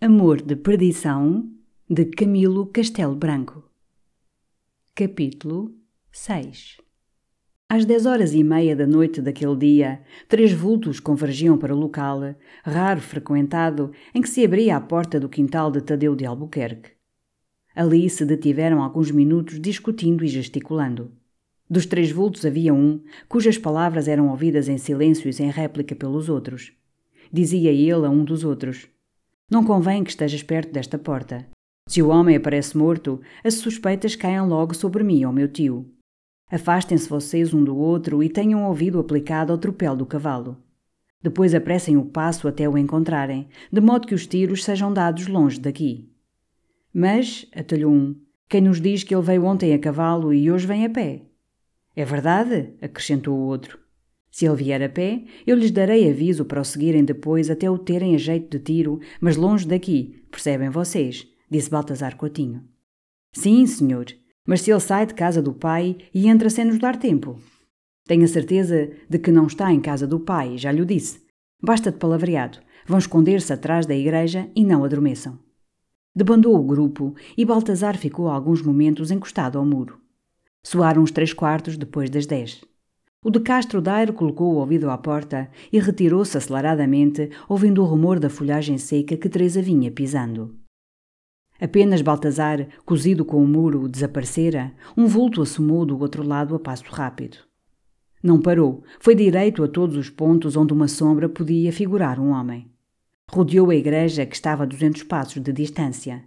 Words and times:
Amor 0.00 0.40
de 0.40 0.54
Perdição 0.54 1.50
de 1.90 2.04
Camilo 2.04 2.66
Castelo 2.66 3.16
Branco. 3.16 3.68
Capítulo 4.94 5.74
6 6.12 6.76
Às 7.68 7.84
dez 7.84 8.06
horas 8.06 8.32
e 8.32 8.44
meia 8.44 8.76
da 8.76 8.86
noite 8.86 9.20
daquele 9.20 9.56
dia, 9.56 10.00
três 10.28 10.52
vultos 10.52 11.00
convergiam 11.00 11.58
para 11.58 11.74
o 11.74 11.76
local, 11.76 12.20
raro 12.62 13.00
frequentado, 13.00 13.90
em 14.14 14.22
que 14.22 14.28
se 14.28 14.44
abria 14.44 14.76
a 14.76 14.80
porta 14.80 15.18
do 15.18 15.28
quintal 15.28 15.68
de 15.68 15.80
Tadeu 15.80 16.14
de 16.14 16.24
Albuquerque. 16.24 16.92
Ali 17.74 18.08
se 18.08 18.24
detiveram 18.24 18.80
alguns 18.80 19.10
minutos 19.10 19.60
discutindo 19.60 20.24
e 20.24 20.28
gesticulando. 20.28 21.10
Dos 21.68 21.86
três 21.86 22.12
vultos 22.12 22.46
havia 22.46 22.72
um, 22.72 23.02
cujas 23.28 23.58
palavras 23.58 24.06
eram 24.06 24.28
ouvidas 24.28 24.68
em 24.68 24.78
silêncio 24.78 25.28
e 25.28 25.32
sem 25.32 25.50
réplica 25.50 25.96
pelos 25.96 26.28
outros. 26.28 26.72
Dizia 27.32 27.72
ele 27.72 28.06
a 28.06 28.10
um 28.10 28.22
dos 28.22 28.44
outros– 28.44 28.86
não 29.50 29.64
convém 29.64 30.04
que 30.04 30.10
estejas 30.10 30.42
perto 30.42 30.72
desta 30.72 30.98
porta. 30.98 31.46
Se 31.88 32.02
o 32.02 32.08
homem 32.08 32.36
aparece 32.36 32.76
morto, 32.76 33.20
as 33.42 33.54
suspeitas 33.54 34.14
caem 34.14 34.42
logo 34.42 34.74
sobre 34.74 35.02
mim 35.02 35.24
ou 35.24 35.32
meu 35.32 35.48
tio. 35.48 35.90
Afastem-se 36.50 37.08
vocês 37.08 37.54
um 37.54 37.64
do 37.64 37.76
outro 37.76 38.22
e 38.22 38.28
tenham 38.28 38.66
ouvido 38.66 38.98
aplicado 38.98 39.52
ao 39.52 39.58
tropel 39.58 39.96
do 39.96 40.06
cavalo. 40.06 40.62
Depois 41.22 41.54
apressem 41.54 41.96
o 41.96 42.04
passo 42.04 42.46
até 42.46 42.68
o 42.68 42.78
encontrarem, 42.78 43.48
de 43.72 43.80
modo 43.80 44.06
que 44.06 44.14
os 44.14 44.26
tiros 44.26 44.64
sejam 44.64 44.92
dados 44.92 45.26
longe 45.26 45.58
daqui. 45.58 46.12
Mas, 46.92 47.46
atalhou 47.54 47.92
um, 47.92 48.14
quem 48.48 48.60
nos 48.60 48.80
diz 48.80 49.02
que 49.02 49.14
ele 49.14 49.24
veio 49.24 49.44
ontem 49.44 49.74
a 49.74 49.78
cavalo 49.78 50.32
e 50.32 50.50
hoje 50.50 50.66
vem 50.66 50.84
a 50.84 50.90
pé? 50.90 51.22
É 51.96 52.04
verdade, 52.04 52.74
acrescentou 52.80 53.36
o 53.36 53.46
outro. 53.46 53.78
Se 54.38 54.46
ele 54.46 54.54
vier 54.54 54.80
a 54.80 54.88
pé, 54.88 55.24
eu 55.44 55.56
lhes 55.56 55.72
darei 55.72 56.08
aviso 56.08 56.44
para 56.44 56.60
o 56.60 56.64
seguirem 56.64 57.04
depois 57.04 57.50
até 57.50 57.68
o 57.68 57.76
terem 57.76 58.14
a 58.14 58.18
jeito 58.18 58.56
de 58.56 58.62
tiro, 58.62 59.00
mas 59.20 59.36
longe 59.36 59.66
daqui, 59.66 60.22
percebem 60.30 60.70
vocês? 60.70 61.26
disse 61.50 61.68
Baltazar 61.68 62.16
Coutinho. 62.16 62.62
Sim, 63.32 63.66
senhor, 63.66 64.06
mas 64.46 64.60
se 64.60 64.70
ele 64.70 64.78
sai 64.78 65.06
de 65.06 65.14
casa 65.14 65.42
do 65.42 65.52
pai 65.52 65.96
e 66.14 66.28
entra 66.28 66.48
sem 66.50 66.64
nos 66.64 66.78
dar 66.78 66.96
tempo. 66.96 67.40
Tenho 68.06 68.22
a 68.22 68.28
certeza 68.28 68.88
de 69.10 69.18
que 69.18 69.32
não 69.32 69.48
está 69.48 69.72
em 69.72 69.80
casa 69.80 70.06
do 70.06 70.20
pai, 70.20 70.56
já 70.56 70.70
lhe 70.70 70.84
disse. 70.84 71.20
Basta 71.60 71.90
de 71.90 71.98
palavreado. 71.98 72.60
Vão 72.86 72.98
esconder-se 72.98 73.52
atrás 73.52 73.86
da 73.86 73.96
igreja 73.96 74.48
e 74.54 74.64
não 74.64 74.84
adormeçam. 74.84 75.36
Debandou 76.14 76.54
o 76.54 76.62
grupo 76.62 77.12
e 77.36 77.44
Baltazar 77.44 77.98
ficou 77.98 78.28
alguns 78.28 78.62
momentos 78.62 79.10
encostado 79.10 79.58
ao 79.58 79.66
muro. 79.66 79.98
Soaram 80.62 81.02
os 81.02 81.10
três 81.10 81.32
quartos 81.32 81.76
depois 81.76 82.08
das 82.08 82.24
dez. 82.24 82.60
O 83.24 83.30
de 83.32 83.40
Castro 83.40 83.82
Daire 83.82 84.12
colocou 84.12 84.54
o 84.54 84.58
ouvido 84.58 84.88
à 84.88 84.96
porta 84.96 85.50
e 85.72 85.80
retirou-se 85.80 86.38
aceleradamente, 86.38 87.30
ouvindo 87.48 87.82
o 87.82 87.84
rumor 87.84 88.20
da 88.20 88.30
folhagem 88.30 88.78
seca 88.78 89.16
que 89.16 89.28
Teresa 89.28 89.60
vinha 89.60 89.90
pisando. 89.90 90.54
Apenas 91.60 92.00
Baltazar, 92.00 92.68
cozido 92.86 93.24
com 93.24 93.42
o 93.42 93.46
muro, 93.46 93.88
desaparecera, 93.88 94.72
um 94.96 95.06
vulto 95.06 95.42
assomou 95.42 95.84
do 95.84 95.98
outro 96.00 96.22
lado 96.22 96.54
a 96.54 96.60
passo 96.60 96.84
rápido. 96.90 97.38
Não 98.22 98.40
parou, 98.40 98.84
foi 99.00 99.16
direito 99.16 99.64
a 99.64 99.68
todos 99.68 99.96
os 99.96 100.08
pontos 100.08 100.54
onde 100.54 100.72
uma 100.72 100.86
sombra 100.86 101.28
podia 101.28 101.72
figurar 101.72 102.20
um 102.20 102.30
homem. 102.30 102.70
Rodeou 103.28 103.70
a 103.70 103.74
igreja 103.74 104.24
que 104.24 104.36
estava 104.36 104.62
a 104.62 104.66
duzentos 104.66 105.02
passos 105.02 105.42
de 105.42 105.52
distância. 105.52 106.22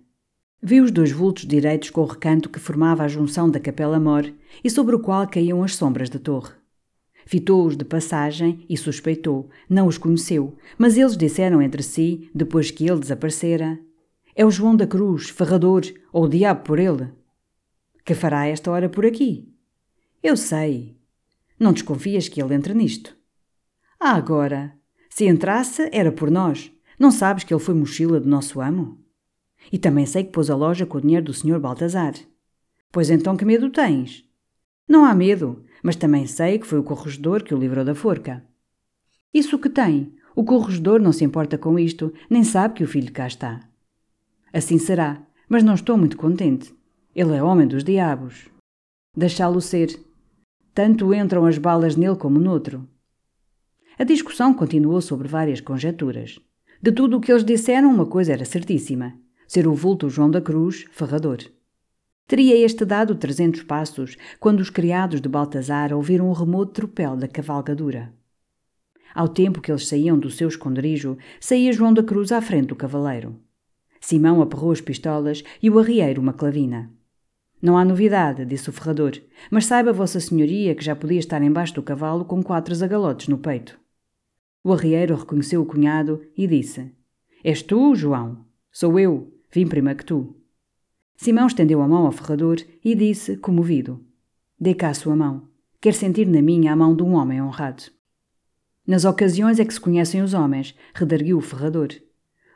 Viu 0.62 0.84
os 0.84 0.92
dois 0.92 1.12
vultos 1.12 1.48
direitos 1.48 1.90
com 1.90 2.02
o 2.02 2.06
recanto 2.06 2.50
que 2.50 2.60
formava 2.60 3.04
a 3.04 3.08
junção 3.08 3.50
da 3.50 3.62
Capela 3.62 4.00
Mor 4.00 4.30
e 4.62 4.70
sobre 4.70 4.94
o 4.94 5.00
qual 5.00 5.26
caíam 5.26 5.64
as 5.64 5.76
sombras 5.76 6.10
da 6.10 6.20
torre. 6.20 6.61
Fitou-os 7.32 7.78
de 7.78 7.86
passagem 7.86 8.66
e 8.68 8.76
suspeitou, 8.76 9.50
não 9.70 9.88
os 9.88 9.98
conheceu, 9.98 10.54
mas 10.78 10.98
eles 10.98 11.16
disseram 11.16 11.62
entre 11.62 11.82
si, 11.82 12.30
depois 12.36 12.72
que 12.72 12.86
ele 12.86 13.00
desaparecera: 13.00 13.80
É 14.36 14.46
o 14.46 14.52
João 14.52 14.76
da 14.76 14.86
Cruz, 14.86 15.30
ferrador, 15.30 15.84
ou 16.12 16.26
o 16.26 16.28
diabo 16.28 16.66
por 16.66 16.78
ele. 16.78 17.08
Que 18.04 18.14
fará 18.14 18.48
esta 18.48 18.70
hora 18.70 18.90
por 18.90 19.06
aqui? 19.06 19.50
Eu 20.22 20.36
sei. 20.36 20.98
Não 21.58 21.72
desconfias 21.72 22.28
que 22.28 22.44
ele 22.44 22.54
entre 22.54 22.74
nisto? 22.74 23.16
Ah, 23.98 24.16
agora! 24.18 24.78
Se 25.10 25.26
entrasse, 25.26 25.88
era 25.94 26.12
por 26.12 26.30
nós. 26.30 26.70
Não 27.00 27.12
sabes 27.12 27.46
que 27.46 27.54
ele 27.54 27.64
foi 27.64 27.74
mochila 27.74 28.20
do 28.20 28.28
nosso 28.28 28.60
amo? 28.60 29.00
E 29.72 29.80
também 29.80 30.06
sei 30.06 30.26
que 30.26 30.34
pôs 30.34 30.50
a 30.50 30.56
loja 30.58 30.86
com 30.86 30.98
o 30.98 31.02
dinheiro 31.02 31.28
do 31.28 31.34
Sr. 31.34 31.62
Baltazar. 31.62 32.14
Pois 32.92 33.10
então 33.10 33.38
que 33.38 33.46
medo 33.46 33.70
tens? 33.70 34.30
Não 34.88 35.06
há 35.06 35.14
medo 35.14 35.64
mas 35.84 35.96
também 35.96 36.28
sei 36.28 36.60
que 36.60 36.68
foi 36.68 36.80
o 36.80 36.84
corregedor 36.84 37.44
que 37.44 37.54
o 37.54 37.58
livrou 37.58 37.84
da 37.84 37.96
forca. 37.96 38.44
Isso 39.34 39.58
que 39.58 39.70
tem. 39.70 40.14
O 40.36 40.44
corregedor 40.44 41.00
não 41.02 41.12
se 41.12 41.24
importa 41.24 41.58
com 41.58 41.78
isto, 41.78 42.14
nem 42.30 42.44
sabe 42.44 42.76
que 42.76 42.84
o 42.84 42.88
filho 42.88 43.12
cá 43.12 43.28
está. 43.28 43.60
Assim 44.54 44.78
será, 44.78 45.22
mas 45.50 45.64
não 45.64 45.74
estou 45.74 45.98
muito 45.98 46.18
contente. 46.18 46.74
Ele 47.16 47.36
é 47.36 47.44
homem 47.44 47.68
dos 47.68 47.84
diabos. 47.84 48.50
Deixá-lo 49.16 49.60
ser. 49.60 50.00
Tanto 50.74 51.14
entram 51.14 51.46
as 51.46 51.58
balas 51.58 51.96
nele 51.96 52.16
como 52.16 52.40
noutro. 52.40 52.88
A 54.00 54.04
discussão 54.04 54.54
continuou 54.54 55.02
sobre 55.02 55.28
várias 55.28 55.60
conjecturas. 55.60 56.40
De 56.82 56.92
tudo 56.92 57.18
o 57.18 57.22
que 57.22 57.32
eles 57.32 57.44
disseram, 57.44 57.94
uma 57.94 58.06
coisa 58.06 58.32
era 58.32 58.46
certíssima: 58.46 59.14
ser 59.48 59.68
o 59.68 59.74
vulto 59.74 60.10
João 60.10 60.32
da 60.32 60.42
Cruz, 60.42 60.86
ferrador. 60.92 61.40
Teria 62.32 62.56
este 62.56 62.86
dado 62.86 63.14
trezentos 63.16 63.62
passos 63.62 64.16
quando 64.40 64.62
os 64.62 64.70
criados 64.70 65.20
de 65.20 65.28
Baltazar 65.28 65.94
ouviram 65.94 66.30
o 66.30 66.32
remoto 66.32 66.72
tropel 66.72 67.18
da 67.18 67.28
cavalgadura. 67.28 68.14
Ao 69.14 69.28
tempo 69.28 69.60
que 69.60 69.70
eles 69.70 69.86
saíam 69.86 70.18
do 70.18 70.30
seu 70.30 70.48
esconderijo, 70.48 71.18
saía 71.42 71.74
João 71.74 71.94
da 71.94 72.02
Cruz 72.02 72.32
à 72.32 72.42
frente 72.42 72.68
do 72.68 72.76
cavaleiro. 72.78 73.38
Simão 74.00 74.42
aperrou 74.42 74.72
as 74.72 74.80
pistolas 74.80 75.44
e 75.62 75.70
o 75.70 75.78
arrieiro 75.78 76.22
uma 76.22 76.32
clavina. 76.32 76.90
Não 77.62 77.78
há 77.78 77.84
novidade, 77.84 78.46
disse 78.46 78.70
o 78.70 78.72
ferrador, 78.72 79.12
mas 79.52 79.66
saiba 79.66 79.92
Vossa 79.92 80.22
Senhoria 80.22 80.74
que 80.74 80.86
já 80.86 80.96
podia 80.96 81.20
estar 81.20 81.44
embaixo 81.44 81.76
do 81.76 81.84
cavalo 81.84 82.24
com 82.24 82.42
quatro 82.42 82.74
zagalotes 82.74 83.28
no 83.28 83.40
peito. 83.40 83.78
O 84.64 84.72
arrieiro 84.72 85.18
reconheceu 85.18 85.62
o 85.62 85.66
cunhado 85.66 86.26
e 86.38 86.48
disse: 86.48 86.94
És 87.44 87.62
tu, 87.62 87.94
João? 87.94 88.46
Sou 88.72 88.98
eu. 88.98 89.38
Vim 89.52 89.68
primeiro 89.68 90.00
que 90.00 90.06
tu. 90.06 90.41
Simão 91.22 91.46
estendeu 91.46 91.84
a 91.84 91.88
mão 91.88 92.08
ao 92.08 92.12
ferrador 92.12 92.58
e 92.84 92.96
disse, 92.96 93.38
comovido: 93.38 94.04
Dê 94.60 94.74
cá 94.74 94.90
a 94.90 94.94
sua 94.96 95.16
mão. 95.16 95.48
Quer 95.80 95.94
sentir 95.94 96.26
na 96.26 96.42
minha 96.42 96.74
a 96.74 96.76
mão 96.76 96.96
de 96.96 97.04
um 97.04 97.14
homem 97.14 97.40
honrado. 97.40 97.84
Nas 98.88 99.06
ocasiões 99.06 99.60
é 99.60 99.66
que 99.66 99.72
se 99.72 99.80
conhecem 99.80 100.24
os 100.24 100.34
homens, 100.34 100.76
redarguiu 100.96 101.38
o 101.38 101.42
ferrador. 101.42 101.90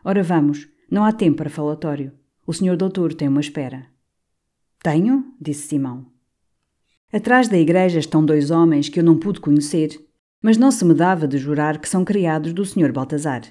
Ora 0.03 0.23
vamos, 0.23 0.67
não 0.89 1.05
há 1.05 1.11
tempo 1.11 1.37
para 1.37 1.49
falatório. 1.49 2.11
O 2.47 2.53
senhor 2.53 2.75
doutor 2.75 3.13
tem 3.13 3.27
uma 3.27 3.39
espera. 3.39 3.85
Tenho, 4.81 5.31
disse 5.39 5.67
Simão. 5.67 6.07
Atrás 7.13 7.47
da 7.47 7.59
igreja 7.59 7.99
estão 7.99 8.25
dois 8.25 8.49
homens 8.49 8.89
que 8.89 8.99
eu 8.99 9.03
não 9.03 9.19
pude 9.19 9.41
conhecer, 9.41 10.03
mas 10.41 10.57
não 10.57 10.71
se 10.71 10.83
me 10.83 10.95
dava 10.95 11.27
de 11.27 11.37
jurar 11.37 11.77
que 11.77 11.87
são 11.87 12.03
criados 12.03 12.51
do 12.51 12.65
senhor 12.65 12.91
Baltazar. 12.91 13.43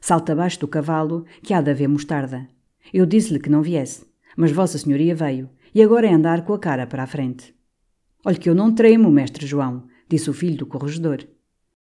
Salta 0.00 0.32
abaixo 0.32 0.58
do 0.58 0.66
cavalo, 0.66 1.26
que 1.44 1.54
há 1.54 1.62
de 1.62 1.70
haver 1.70 1.88
mostarda. 1.88 2.48
Eu 2.92 3.06
disse-lhe 3.06 3.38
que 3.38 3.48
não 3.48 3.62
viesse. 3.62 4.10
Mas 4.36 4.52
Vossa 4.52 4.78
Senhoria 4.78 5.14
veio, 5.14 5.50
e 5.74 5.82
agora 5.82 6.06
é 6.06 6.12
andar 6.12 6.44
com 6.44 6.52
a 6.52 6.58
cara 6.58 6.86
para 6.86 7.02
a 7.02 7.06
frente. 7.06 7.54
Olhe 8.24 8.38
que 8.38 8.48
eu 8.48 8.54
não 8.54 8.74
tremo, 8.74 9.10
mestre 9.10 9.46
João, 9.46 9.84
disse 10.08 10.30
o 10.30 10.32
filho 10.32 10.56
do 10.56 10.66
corregedor. 10.66 11.26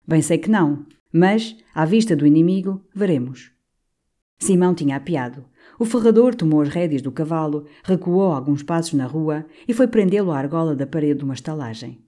Bem 0.07 0.21
sei 0.21 0.37
que 0.37 0.49
não, 0.49 0.85
mas, 1.11 1.55
à 1.73 1.85
vista 1.85 2.15
do 2.15 2.25
inimigo, 2.25 2.83
veremos. 2.93 3.51
Simão 4.39 4.73
tinha 4.73 4.95
apiado. 4.95 5.45
O 5.77 5.85
ferrador 5.85 6.33
tomou 6.33 6.61
as 6.61 6.69
rédeas 6.69 7.01
do 7.01 7.11
cavalo, 7.11 7.65
recuou 7.83 8.31
alguns 8.31 8.63
passos 8.63 8.93
na 8.93 9.05
rua 9.05 9.45
e 9.67 9.73
foi 9.73 9.87
prendê-lo 9.87 10.31
à 10.31 10.37
argola 10.37 10.75
da 10.75 10.87
parede 10.87 11.19
de 11.19 11.25
uma 11.25 11.33
estalagem. 11.33 12.01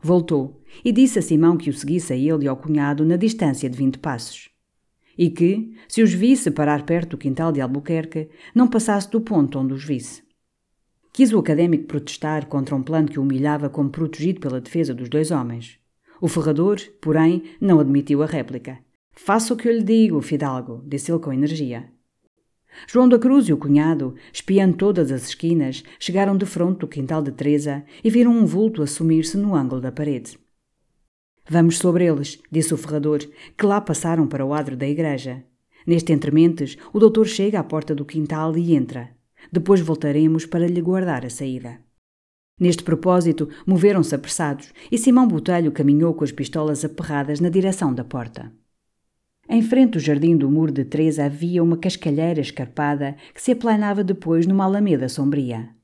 Voltou 0.00 0.62
e 0.84 0.92
disse 0.92 1.18
a 1.18 1.22
Simão 1.22 1.56
que 1.56 1.70
o 1.70 1.72
seguisse 1.72 2.12
a 2.12 2.16
ele 2.16 2.44
e 2.44 2.48
ao 2.48 2.56
cunhado 2.56 3.04
na 3.04 3.16
distância 3.16 3.68
de 3.68 3.76
vinte 3.76 3.98
passos 3.98 4.55
e 5.16 5.30
que, 5.30 5.72
se 5.88 6.02
os 6.02 6.12
visse 6.12 6.50
parar 6.50 6.84
perto 6.84 7.10
do 7.10 7.18
quintal 7.18 7.52
de 7.52 7.60
Albuquerque, 7.60 8.28
não 8.54 8.68
passasse 8.68 9.10
do 9.10 9.20
ponto 9.20 9.58
onde 9.58 9.72
os 9.72 9.84
visse. 9.84 10.22
Quis 11.12 11.32
o 11.32 11.38
académico 11.38 11.84
protestar 11.84 12.46
contra 12.46 12.76
um 12.76 12.82
plano 12.82 13.08
que 13.08 13.18
o 13.18 13.22
humilhava 13.22 13.70
como 13.70 13.88
protegido 13.88 14.40
pela 14.40 14.60
defesa 14.60 14.92
dos 14.92 15.08
dois 15.08 15.30
homens. 15.30 15.78
O 16.20 16.28
ferrador, 16.28 16.78
porém, 17.00 17.42
não 17.60 17.80
admitiu 17.80 18.22
a 18.22 18.26
réplica. 18.26 18.78
Faça 19.12 19.54
o 19.54 19.56
que 19.56 19.66
eu 19.66 19.72
lhe 19.72 19.82
digo, 19.82 20.20
Fidalgo, 20.20 20.84
disse 20.86 21.10
ele 21.10 21.20
com 21.20 21.32
energia. 21.32 21.90
João 22.86 23.08
da 23.08 23.18
Cruz 23.18 23.48
e 23.48 23.52
o 23.52 23.56
cunhado, 23.56 24.14
espiando 24.30 24.76
todas 24.76 25.10
as 25.10 25.28
esquinas, 25.28 25.82
chegaram 25.98 26.36
de 26.36 26.44
fronte 26.44 26.80
do 26.80 26.88
quintal 26.88 27.22
de 27.22 27.32
Teresa 27.32 27.84
e 28.04 28.10
viram 28.10 28.32
um 28.32 28.44
vulto 28.44 28.82
assumir-se 28.82 29.38
no 29.38 29.54
ângulo 29.54 29.80
da 29.80 29.90
parede. 29.90 30.38
Vamos 31.48 31.78
sobre 31.78 32.04
eles, 32.04 32.40
disse 32.50 32.74
o 32.74 32.76
ferrador, 32.76 33.20
que 33.56 33.66
lá 33.66 33.80
passaram 33.80 34.26
para 34.26 34.44
o 34.44 34.52
adro 34.52 34.76
da 34.76 34.86
igreja. 34.86 35.44
Neste 35.86 36.12
entrementes, 36.12 36.76
o 36.92 36.98
doutor 36.98 37.26
chega 37.26 37.60
à 37.60 37.64
porta 37.64 37.94
do 37.94 38.04
quintal 38.04 38.56
e 38.56 38.74
entra. 38.74 39.10
Depois 39.52 39.80
voltaremos 39.80 40.44
para 40.44 40.66
lhe 40.66 40.80
guardar 40.80 41.24
a 41.24 41.30
saída. 41.30 41.78
Neste 42.58 42.82
propósito, 42.82 43.48
moveram-se 43.64 44.14
apressados 44.14 44.72
e 44.90 44.98
Simão 44.98 45.28
Botelho 45.28 45.70
caminhou 45.70 46.14
com 46.14 46.24
as 46.24 46.32
pistolas 46.32 46.84
aperradas 46.84 47.38
na 47.38 47.48
direção 47.48 47.94
da 47.94 48.02
porta. 48.02 48.50
Em 49.48 49.62
frente 49.62 49.92
do 49.92 50.00
jardim 50.00 50.36
do 50.36 50.50
muro 50.50 50.72
de 50.72 50.84
Teresa 50.84 51.26
havia 51.26 51.62
uma 51.62 51.76
cascalheira 51.76 52.40
escarpada 52.40 53.14
que 53.32 53.40
se 53.40 53.52
aplanava 53.52 54.02
depois 54.02 54.46
numa 54.46 54.64
alameda 54.64 55.08
sombria. 55.08 55.75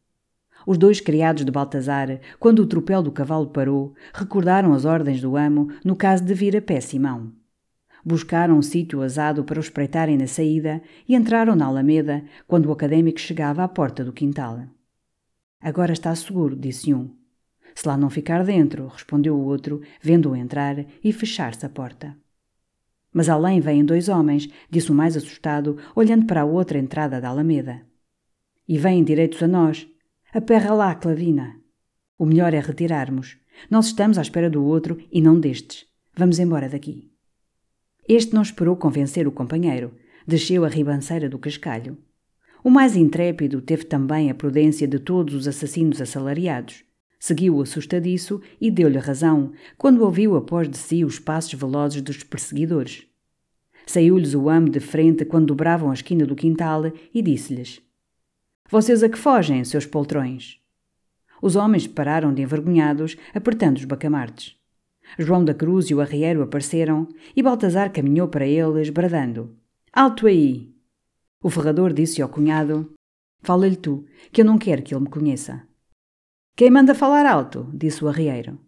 Os 0.67 0.79
dois 0.79 1.01
criados 1.01 1.45
de 1.45 1.51
Baltazar, 1.51 2.21
quando 2.39 2.61
o 2.61 2.67
tropel 2.67 3.03
do 3.03 3.13
cavalo 3.13 3.49
parou, 3.49 3.95
recordaram 4.13 4.73
as 4.73 4.85
ordens 4.85 5.21
do 5.21 5.37
amo 5.37 5.69
no 5.85 5.97
caso 5.97 6.25
de 6.25 6.35
vir 6.35 6.57
a 6.57 6.63
pé 6.63 6.81
Simão. 6.81 7.33
Buscaram 8.05 8.59
um 8.59 8.63
sítio 8.63 9.01
asado 9.01 9.45
para 9.45 9.59
o 9.59 9.63
espreitarem 9.63 10.17
na 10.17 10.27
saída 10.27 10.83
e 11.09 11.15
entraram 11.15 11.55
na 11.55 11.67
alameda 11.67 12.25
quando 12.49 12.67
o 12.67 12.73
académico 12.73 13.21
chegava 13.21 13.63
à 13.63 13.69
porta 13.69 14.05
do 14.05 14.13
quintal. 14.13 14.61
Agora 15.61 15.93
está 15.93 16.13
seguro, 16.15 16.57
disse 16.57 16.93
um. 16.93 17.11
Se 17.75 17.87
lá 17.87 17.97
não 17.97 18.11
ficar 18.11 18.45
dentro, 18.45 18.89
respondeu 18.89 19.37
o 19.37 19.45
outro, 19.45 19.81
vendo-o 20.01 20.35
entrar 20.35 20.85
e 21.03 21.13
fechar-se 21.13 21.65
a 21.65 21.69
porta. 21.69 22.17
Mas 23.13 23.29
além 23.29 23.61
vêm 23.61 23.85
dois 23.85 24.09
homens, 24.09 24.49
disse 24.71 24.91
o 24.91 24.95
mais 24.95 25.17
assustado, 25.17 25.79
olhando 25.95 26.27
para 26.27 26.43
a 26.43 26.45
outra 26.45 26.79
entrada 26.79 27.21
da 27.21 27.29
alameda. 27.29 27.83
E 28.67 28.79
vêm 28.79 29.05
direitos 29.05 29.43
a 29.43 29.49
nós. 29.49 29.87
Aperra 30.35 30.73
lá, 30.73 30.95
Clavina. 30.95 31.61
O 32.19 32.25
melhor 32.25 32.55
é 32.55 32.59
retirarmos. 32.59 33.37
Nós 33.71 33.89
estamos 33.89 34.17
à 34.17 34.23
espera 34.23 34.49
do 34.49 34.65
outro 34.65 34.97
e 35.13 35.21
não 35.21 35.39
destes. 35.39 35.85
Vamos 36.17 36.39
embora 36.39 36.71
daqui. 36.71 37.11
Este 38.09 38.33
não 38.33 38.41
esperou 38.41 38.75
convencer 38.75 39.29
o 39.29 39.31
companheiro. 39.31 39.93
Desceu 40.27 40.65
a 40.65 40.69
ribanceira 40.69 41.29
do 41.29 41.39
cascalho. 41.39 41.99
O 42.65 42.71
mais 42.71 42.97
intrépido 42.97 43.61
teve 43.61 43.85
também 43.85 44.31
a 44.31 44.35
prudência 44.35 44.89
de 44.89 44.99
todos 44.99 45.35
os 45.35 45.47
assassinos 45.47 46.01
assalariados. 46.01 46.83
Seguiu-o 47.21 47.61
assustadiço 47.61 48.41
e 48.59 48.71
deu-lhe 48.71 48.97
razão, 48.97 49.53
quando 49.77 50.03
ouviu 50.03 50.35
após 50.35 50.67
de 50.67 50.79
si 50.79 51.05
os 51.05 51.19
passos 51.19 51.53
velozes 51.53 52.01
dos 52.01 52.23
perseguidores. 52.23 53.07
Saiu-lhes 53.85 54.33
o 54.33 54.49
amo 54.49 54.71
de 54.71 54.81
frente 54.81 55.27
quando 55.27 55.49
dobravam 55.49 55.91
a 55.91 55.95
esquina 55.95 56.25
do 56.25 56.35
quintal 56.35 56.91
e 57.13 57.21
disse-lhes: 57.21 57.83
Vocês 58.73 59.03
a 59.03 59.09
que 59.11 59.19
fogem, 59.19 59.63
seus 59.65 59.85
poltrões? 59.85 60.59
Os 61.43 61.57
homens 61.57 61.87
pararam 61.87 62.33
de 62.33 62.41
envergonhados, 62.41 63.19
apertando 63.35 63.77
os 63.77 63.85
bacamartes. 63.85 64.57
João 65.19 65.45
da 65.45 65.53
Cruz 65.53 65.91
e 65.91 65.95
o 65.95 66.01
arrieiro 66.01 66.41
apareceram 66.41 67.07
e 67.37 67.43
Baltazar 67.43 67.93
caminhou 67.93 68.29
para 68.29 68.47
eles, 68.47 68.89
bradando: 68.89 69.55
Alto 69.93 70.27
aí! 70.27 70.75
O 71.43 71.51
ferrador 71.51 71.93
disse 71.93 72.23
ao 72.23 72.31
cunhado: 72.31 72.91
Fala-lhe 73.43 73.77
tu, 73.77 74.07
que 74.33 74.41
eu 74.41 74.47
não 74.47 74.57
quero 74.57 74.83
que 74.83 74.95
ele 74.95 75.03
me 75.05 75.11
conheça. 75.11 75.69
Quem 76.57 76.71
manda 76.71 76.95
falar 76.95 77.27
alto? 77.27 77.71
disse 77.75 78.03
o 78.03 78.09
arrieiro. 78.09 78.59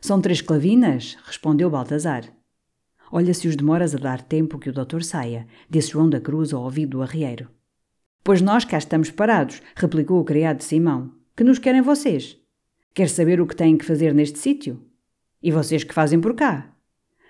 São 0.00 0.20
três 0.20 0.40
clavinas? 0.40 1.16
respondeu 1.24 1.70
Baltazar. 1.70 2.24
Olha 3.12 3.32
se 3.32 3.46
os 3.46 3.54
demoras 3.54 3.94
a 3.94 3.98
dar 3.98 4.22
tempo 4.22 4.58
que 4.58 4.70
o 4.70 4.72
doutor 4.72 5.04
saia, 5.04 5.46
disse 5.70 5.92
João 5.92 6.10
da 6.10 6.20
Cruz 6.20 6.52
ao 6.52 6.64
ouvido 6.64 6.98
do 6.98 7.02
arrieiro. 7.02 7.48
Pois 8.26 8.42
nós 8.42 8.64
cá 8.64 8.76
estamos 8.76 9.08
parados, 9.08 9.62
replicou 9.76 10.20
o 10.20 10.24
criado 10.24 10.56
de 10.56 10.64
Simão. 10.64 11.12
Que 11.36 11.44
nos 11.44 11.60
querem 11.60 11.80
vocês? 11.80 12.36
Quer 12.92 13.08
saber 13.08 13.40
o 13.40 13.46
que 13.46 13.54
têm 13.54 13.78
que 13.78 13.84
fazer 13.84 14.12
neste 14.12 14.40
sítio? 14.40 14.82
E 15.40 15.52
vocês 15.52 15.84
que 15.84 15.94
fazem 15.94 16.20
por 16.20 16.34
cá? 16.34 16.74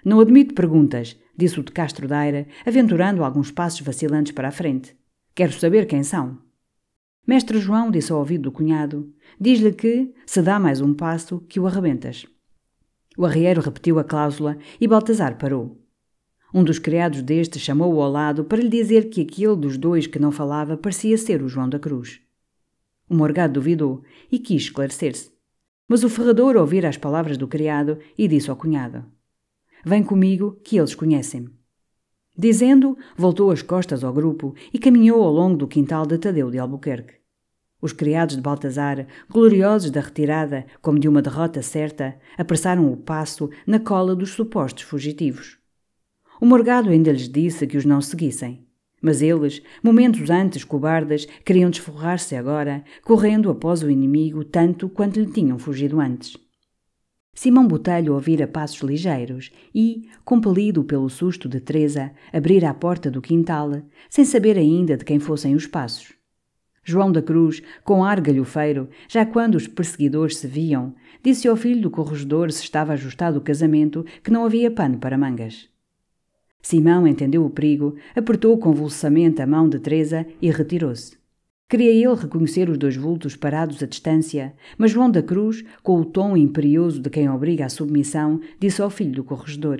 Não 0.02 0.20
admito 0.20 0.54
perguntas, 0.54 1.14
disse 1.36 1.60
o 1.60 1.62
de 1.62 1.70
Castro 1.70 2.08
Daira, 2.08 2.46
aventurando 2.64 3.22
alguns 3.22 3.50
passos 3.50 3.82
vacilantes 3.82 4.32
para 4.32 4.48
a 4.48 4.50
frente. 4.50 4.96
Quero 5.34 5.52
saber 5.52 5.84
quem 5.86 6.02
são. 6.02 6.38
Mestre 7.26 7.58
João 7.58 7.90
disse 7.90 8.10
ao 8.10 8.20
ouvido 8.20 8.44
do 8.44 8.52
cunhado: 8.52 9.12
Diz-lhe 9.38 9.74
que, 9.74 10.14
se 10.24 10.40
dá 10.40 10.58
mais 10.58 10.80
um 10.80 10.94
passo, 10.94 11.40
que 11.40 11.60
o 11.60 11.66
arrebentas. 11.66 12.24
O 13.18 13.26
arrieiro 13.26 13.60
repetiu 13.60 13.98
a 13.98 14.04
cláusula 14.04 14.56
e 14.80 14.88
Baltazar 14.88 15.36
parou. 15.36 15.78
Um 16.56 16.64
dos 16.64 16.78
criados 16.78 17.20
deste 17.20 17.58
chamou-o 17.58 18.00
ao 18.00 18.10
lado 18.10 18.42
para 18.42 18.62
lhe 18.62 18.70
dizer 18.70 19.10
que 19.10 19.20
aquele 19.20 19.54
dos 19.54 19.76
dois 19.76 20.06
que 20.06 20.18
não 20.18 20.32
falava 20.32 20.74
parecia 20.74 21.18
ser 21.18 21.42
o 21.42 21.48
João 21.50 21.68
da 21.68 21.78
Cruz. 21.78 22.18
O 23.10 23.14
morgado 23.14 23.52
duvidou 23.52 24.02
e 24.32 24.38
quis 24.38 24.62
esclarecer-se. 24.62 25.30
Mas 25.86 26.02
o 26.02 26.08
ferrador 26.08 26.56
ouvira 26.56 26.88
as 26.88 26.96
palavras 26.96 27.36
do 27.36 27.46
criado 27.46 27.98
e 28.16 28.26
disse 28.26 28.48
ao 28.48 28.56
cunhado: 28.56 29.04
Vem 29.84 30.02
comigo, 30.02 30.58
que 30.64 30.78
eles 30.78 30.94
conhecem-me. 30.94 31.50
Dizendo, 32.34 32.96
voltou 33.14 33.50
as 33.50 33.60
costas 33.60 34.02
ao 34.02 34.14
grupo 34.14 34.54
e 34.72 34.78
caminhou 34.78 35.22
ao 35.22 35.32
longo 35.34 35.58
do 35.58 35.68
quintal 35.68 36.06
de 36.06 36.16
Tadeu 36.16 36.50
de 36.50 36.58
Albuquerque. 36.58 37.16
Os 37.82 37.92
criados 37.92 38.34
de 38.34 38.40
Baltazar, 38.40 39.06
gloriosos 39.28 39.90
da 39.90 40.00
retirada, 40.00 40.64
como 40.80 40.98
de 40.98 41.06
uma 41.06 41.20
derrota 41.20 41.60
certa, 41.60 42.18
apressaram 42.38 42.90
o 42.90 42.96
passo 42.96 43.50
na 43.66 43.78
cola 43.78 44.16
dos 44.16 44.30
supostos 44.30 44.84
fugitivos. 44.84 45.58
O 46.40 46.46
morgado 46.46 46.90
ainda 46.90 47.12
lhes 47.12 47.28
disse 47.28 47.66
que 47.66 47.76
os 47.76 47.84
não 47.84 48.00
seguissem. 48.00 48.66
Mas 49.00 49.22
eles, 49.22 49.62
momentos 49.82 50.28
antes 50.30 50.64
cobardes, 50.64 51.26
queriam 51.44 51.70
desforrar-se 51.70 52.34
agora, 52.34 52.82
correndo 53.02 53.50
após 53.50 53.82
o 53.82 53.90
inimigo 53.90 54.44
tanto 54.44 54.88
quanto 54.88 55.20
lhe 55.20 55.30
tinham 55.30 55.58
fugido 55.58 56.00
antes. 56.00 56.36
Simão 57.34 57.68
Botelho 57.68 58.14
ouvira 58.14 58.48
passos 58.48 58.80
ligeiros 58.80 59.50
e, 59.74 60.08
compelido 60.24 60.82
pelo 60.82 61.10
susto 61.10 61.50
de 61.50 61.60
Teresa, 61.60 62.12
abrira 62.32 62.70
a 62.70 62.74
porta 62.74 63.10
do 63.10 63.20
quintal, 63.20 63.82
sem 64.08 64.24
saber 64.24 64.56
ainda 64.56 64.96
de 64.96 65.04
quem 65.04 65.18
fossem 65.18 65.54
os 65.54 65.66
passos. 65.66 66.14
João 66.82 67.12
da 67.12 67.20
Cruz, 67.20 67.62
com 67.84 68.02
ar 68.02 68.20
galhofeiro, 68.20 68.88
já 69.06 69.26
quando 69.26 69.56
os 69.56 69.66
perseguidores 69.66 70.38
se 70.38 70.46
viam, 70.46 70.94
disse 71.22 71.46
ao 71.46 71.56
filho 71.56 71.82
do 71.82 71.90
corregedor 71.90 72.50
se 72.50 72.62
estava 72.62 72.94
ajustado 72.94 73.38
o 73.38 73.42
casamento 73.42 74.06
que 74.22 74.30
não 74.30 74.46
havia 74.46 74.70
pano 74.70 74.96
para 74.98 75.18
mangas. 75.18 75.68
Simão 76.66 77.06
entendeu 77.06 77.46
o 77.46 77.50
perigo, 77.50 77.94
apertou 78.12 78.58
convulsamente 78.58 79.40
a 79.40 79.46
mão 79.46 79.68
de 79.68 79.78
Teresa 79.78 80.26
e 80.42 80.50
retirou-se. 80.50 81.16
Queria 81.68 81.92
ele 81.92 82.20
reconhecer 82.20 82.68
os 82.68 82.76
dois 82.76 82.96
vultos 82.96 83.36
parados 83.36 83.80
à 83.84 83.86
distância, 83.86 84.52
mas 84.76 84.90
João 84.90 85.08
da 85.08 85.22
Cruz, 85.22 85.62
com 85.80 86.00
o 86.00 86.04
tom 86.04 86.36
imperioso 86.36 87.00
de 87.00 87.08
quem 87.08 87.30
obriga 87.30 87.66
à 87.66 87.68
submissão, 87.68 88.40
disse 88.58 88.82
ao 88.82 88.90
filho 88.90 89.12
do 89.12 89.22
corregedor: 89.22 89.78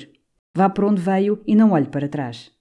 Vá 0.54 0.70
por 0.70 0.84
onde 0.84 1.02
veio 1.02 1.40
e 1.44 1.56
não 1.56 1.72
olhe 1.72 1.88
para 1.88 2.08
trás. 2.08 2.52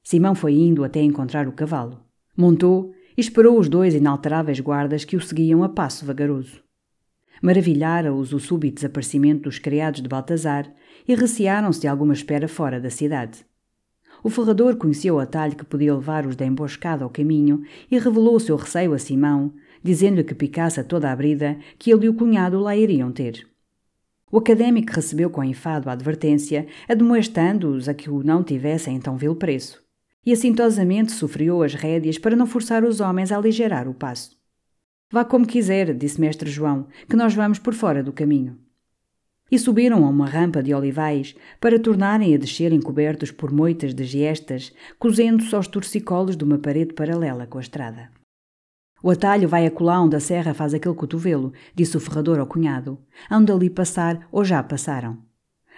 Simão 0.00 0.36
foi 0.36 0.52
indo 0.52 0.84
até 0.84 1.02
encontrar 1.02 1.48
o 1.48 1.52
cavalo. 1.52 1.98
Montou 2.36 2.92
e 3.16 3.20
esperou 3.20 3.58
os 3.58 3.68
dois 3.68 3.96
inalteráveis 3.96 4.60
guardas 4.60 5.04
que 5.04 5.16
o 5.16 5.20
seguiam 5.20 5.64
a 5.64 5.68
passo 5.68 6.06
vagaroso. 6.06 6.62
Maravilhara-os 7.40 8.32
o 8.32 8.38
súbito 8.38 8.76
desaparecimento 8.76 9.44
dos 9.44 9.58
criados 9.58 10.02
de 10.02 10.08
Baltazar 10.08 10.70
e 11.08 11.14
recearam-se 11.14 11.80
de 11.80 11.88
alguma 11.88 12.12
espera 12.12 12.46
fora 12.46 12.78
da 12.78 12.90
cidade. 12.90 13.44
O 14.22 14.28
ferrador 14.28 14.76
conhecia 14.76 15.14
o 15.14 15.18
atalho 15.18 15.56
que 15.56 15.64
podia 15.64 15.94
levar-os 15.94 16.36
da 16.36 16.44
emboscada 16.44 17.04
ao 17.04 17.10
caminho 17.10 17.62
e 17.90 17.98
revelou 17.98 18.36
o 18.36 18.40
seu 18.40 18.56
receio 18.56 18.92
a 18.92 18.98
Simão, 18.98 19.54
dizendo-lhe 19.82 20.24
que 20.24 20.34
picasse 20.34 20.78
a 20.78 20.84
toda 20.84 21.10
a 21.10 21.16
brida 21.16 21.58
que 21.78 21.90
ele 21.90 22.06
e 22.06 22.08
o 22.10 22.14
cunhado 22.14 22.60
lá 22.60 22.76
iriam 22.76 23.10
ter. 23.10 23.48
O 24.30 24.38
académico 24.38 24.92
recebeu 24.92 25.30
com 25.30 25.42
enfado 25.42 25.88
a 25.88 25.92
advertência, 25.92 26.66
admoestando-os 26.88 27.88
a 27.88 27.94
que 27.94 28.10
o 28.10 28.22
não 28.22 28.44
tivessem 28.44 28.96
em 28.96 29.00
tão 29.00 29.16
vil 29.16 29.34
preço, 29.34 29.82
e 30.24 30.32
assintosamente 30.32 31.12
sofriou 31.12 31.62
as 31.62 31.74
rédeas 31.74 32.18
para 32.18 32.36
não 32.36 32.46
forçar 32.46 32.84
os 32.84 33.00
homens 33.00 33.32
a 33.32 33.38
aligerar 33.38 33.88
o 33.88 33.94
passo. 33.94 34.39
Vá 35.10 35.24
como 35.24 35.46
quiser, 35.46 35.94
disse 35.94 36.20
mestre 36.20 36.50
João, 36.50 36.86
que 37.08 37.16
nós 37.16 37.34
vamos 37.34 37.58
por 37.58 37.74
fora 37.74 38.02
do 38.02 38.12
caminho 38.12 38.58
e 39.50 39.58
subiram 39.58 40.04
a 40.04 40.08
uma 40.08 40.26
rampa 40.26 40.62
de 40.62 40.72
olivais 40.72 41.34
para 41.60 41.78
tornarem 41.78 42.34
a 42.34 42.38
descer 42.38 42.72
encobertos 42.72 43.30
por 43.30 43.50
moitas 43.50 43.92
de 43.92 44.04
giestas, 44.04 44.72
cozendo-se 44.98 45.54
aos 45.54 45.66
torcicolos 45.66 46.36
de 46.36 46.44
uma 46.44 46.58
parede 46.58 46.94
paralela 46.94 47.46
com 47.46 47.58
a 47.58 47.60
estrada. 47.60 48.10
O 49.02 49.10
atalho 49.10 49.48
vai 49.48 49.66
acolá 49.66 50.00
onde 50.00 50.14
a 50.14 50.20
serra 50.20 50.54
faz 50.54 50.74
aquele 50.74 50.94
cotovelo, 50.94 51.52
disse 51.74 51.96
o 51.96 52.00
ferrador 52.00 52.38
ao 52.38 52.46
cunhado. 52.46 52.98
Hão 53.30 53.42
de 53.42 53.50
ali 53.50 53.70
passar 53.70 54.28
ou 54.30 54.44
já 54.44 54.62
passaram. 54.62 55.18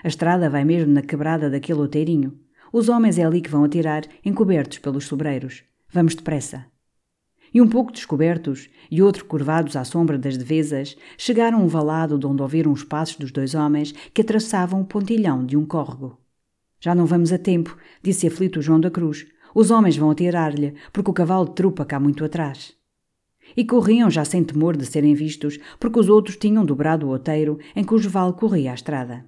A 0.02 0.08
estrada 0.08 0.50
vai 0.50 0.64
mesmo 0.64 0.92
na 0.92 1.02
quebrada 1.02 1.48
daquele 1.48 1.78
outeirinho. 1.78 2.36
Os 2.72 2.88
homens 2.88 3.18
é 3.18 3.24
ali 3.24 3.40
que 3.40 3.50
vão 3.50 3.62
atirar, 3.62 4.02
encobertos 4.24 4.78
pelos 4.78 5.06
sobreiros. 5.06 5.62
Vamos 5.88 6.16
depressa 6.16 6.71
e 7.52 7.60
um 7.60 7.68
pouco 7.68 7.92
descobertos, 7.92 8.68
e 8.90 9.02
outro 9.02 9.24
curvados 9.24 9.76
à 9.76 9.84
sombra 9.84 10.18
das 10.18 10.36
devesas, 10.36 10.96
chegaram 11.18 11.58
a 11.58 11.62
um 11.62 11.68
valado 11.68 12.18
de 12.18 12.26
onde 12.26 12.42
ouviram 12.42 12.72
os 12.72 12.84
passos 12.84 13.16
dos 13.16 13.30
dois 13.30 13.54
homens 13.54 13.92
que 14.12 14.22
atravessavam 14.22 14.80
o 14.80 14.84
pontilhão 14.84 15.44
de 15.44 15.56
um 15.56 15.66
córrego. 15.66 16.18
Já 16.80 16.94
não 16.94 17.06
vamos 17.06 17.32
a 17.32 17.38
tempo, 17.38 17.76
disse 18.02 18.26
aflito 18.26 18.60
João 18.60 18.80
da 18.80 18.90
Cruz. 18.90 19.26
Os 19.54 19.70
homens 19.70 19.96
vão 19.96 20.10
atirar-lhe, 20.10 20.74
porque 20.92 21.10
o 21.10 21.14
cavalo 21.14 21.46
trupa 21.46 21.84
cá 21.84 22.00
muito 22.00 22.24
atrás. 22.24 22.74
E 23.56 23.64
corriam 23.64 24.10
já 24.10 24.24
sem 24.24 24.42
temor 24.42 24.76
de 24.76 24.86
serem 24.86 25.14
vistos, 25.14 25.58
porque 25.78 26.00
os 26.00 26.08
outros 26.08 26.36
tinham 26.36 26.64
dobrado 26.64 27.06
o 27.06 27.10
outeiro 27.10 27.58
em 27.76 27.84
cujo 27.84 28.08
vale 28.08 28.32
corria 28.32 28.72
a 28.72 28.74
estrada. 28.74 29.24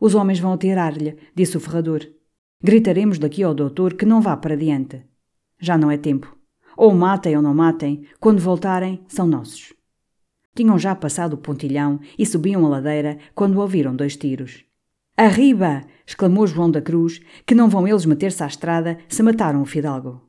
Os 0.00 0.14
homens 0.14 0.38
vão 0.38 0.52
atirar-lhe, 0.52 1.16
disse 1.34 1.56
o 1.56 1.60
ferrador. 1.60 2.06
Gritaremos 2.62 3.18
daqui 3.18 3.42
ao 3.42 3.54
doutor 3.54 3.94
que 3.94 4.06
não 4.06 4.20
vá 4.20 4.36
para 4.36 4.56
diante. 4.56 5.02
Já 5.60 5.76
não 5.76 5.90
é 5.90 5.96
tempo. 5.96 6.37
Ou 6.78 6.94
matem 6.94 7.36
ou 7.36 7.42
não 7.42 7.52
matem, 7.52 8.06
quando 8.20 8.38
voltarem, 8.38 9.02
são 9.08 9.26
nossos. 9.26 9.72
Tinham 10.54 10.78
já 10.78 10.94
passado 10.94 11.32
o 11.32 11.36
pontilhão 11.36 11.98
e 12.16 12.24
subiam 12.24 12.64
a 12.64 12.68
ladeira 12.68 13.18
quando 13.34 13.58
ouviram 13.58 13.96
dois 13.96 14.16
tiros. 14.16 14.64
Arriba! 15.16 15.82
exclamou 16.06 16.46
João 16.46 16.70
da 16.70 16.80
Cruz, 16.80 17.20
que 17.44 17.52
não 17.52 17.68
vão 17.68 17.88
eles 17.88 18.06
meter-se 18.06 18.44
à 18.44 18.46
estrada 18.46 18.96
se 19.08 19.24
mataram 19.24 19.60
o 19.60 19.66
fidalgo. 19.66 20.22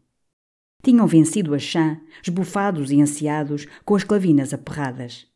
Tinham 0.81 1.05
vencido 1.05 1.53
a 1.53 1.59
chã, 1.59 2.01
esbufados 2.23 2.91
e 2.91 2.99
ansiados, 2.99 3.67
com 3.85 3.93
as 3.93 4.03
clavinas 4.03 4.51
aperradas. 4.51 5.27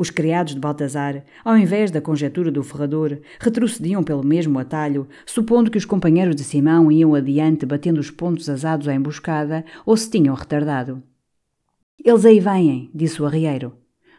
Os 0.00 0.08
criados 0.08 0.54
de 0.54 0.60
Baltazar, 0.60 1.26
ao 1.44 1.58
invés 1.58 1.90
da 1.90 2.00
conjetura 2.00 2.50
do 2.50 2.62
ferrador, 2.62 3.18
retrocediam 3.38 4.02
pelo 4.02 4.24
mesmo 4.24 4.58
atalho, 4.58 5.06
supondo 5.26 5.70
que 5.70 5.76
os 5.76 5.84
companheiros 5.84 6.34
de 6.34 6.42
Simão 6.42 6.90
iam 6.90 7.14
adiante 7.14 7.66
batendo 7.66 8.00
os 8.00 8.10
pontos 8.10 8.48
asados 8.48 8.88
à 8.88 8.94
emboscada 8.94 9.62
ou 9.84 9.94
se 9.98 10.10
tinham 10.10 10.34
retardado. 10.34 11.02
Eles 12.02 12.24
aí 12.24 12.40
vêm, 12.40 12.90
disse 12.94 13.20
o 13.20 13.26
arrieiro. 13.26 13.74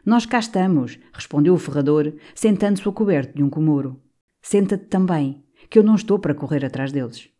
Nós 0.05 0.23
cá 0.23 0.37
estamos, 0.37 0.99
respondeu 1.11 1.55
o 1.55 1.57
ferrador, 1.57 2.13
sentando-se 2.35 2.87
a 2.87 2.91
coberto 2.91 3.35
de 3.35 3.41
um 3.41 3.49
comuro. 3.49 3.99
Senta-te 4.39 4.85
também, 4.85 5.43
que 5.67 5.79
eu 5.79 5.83
não 5.83 5.95
estou 5.95 6.19
para 6.19 6.35
correr 6.35 6.63
atrás 6.63 6.91
deles. 6.91 7.30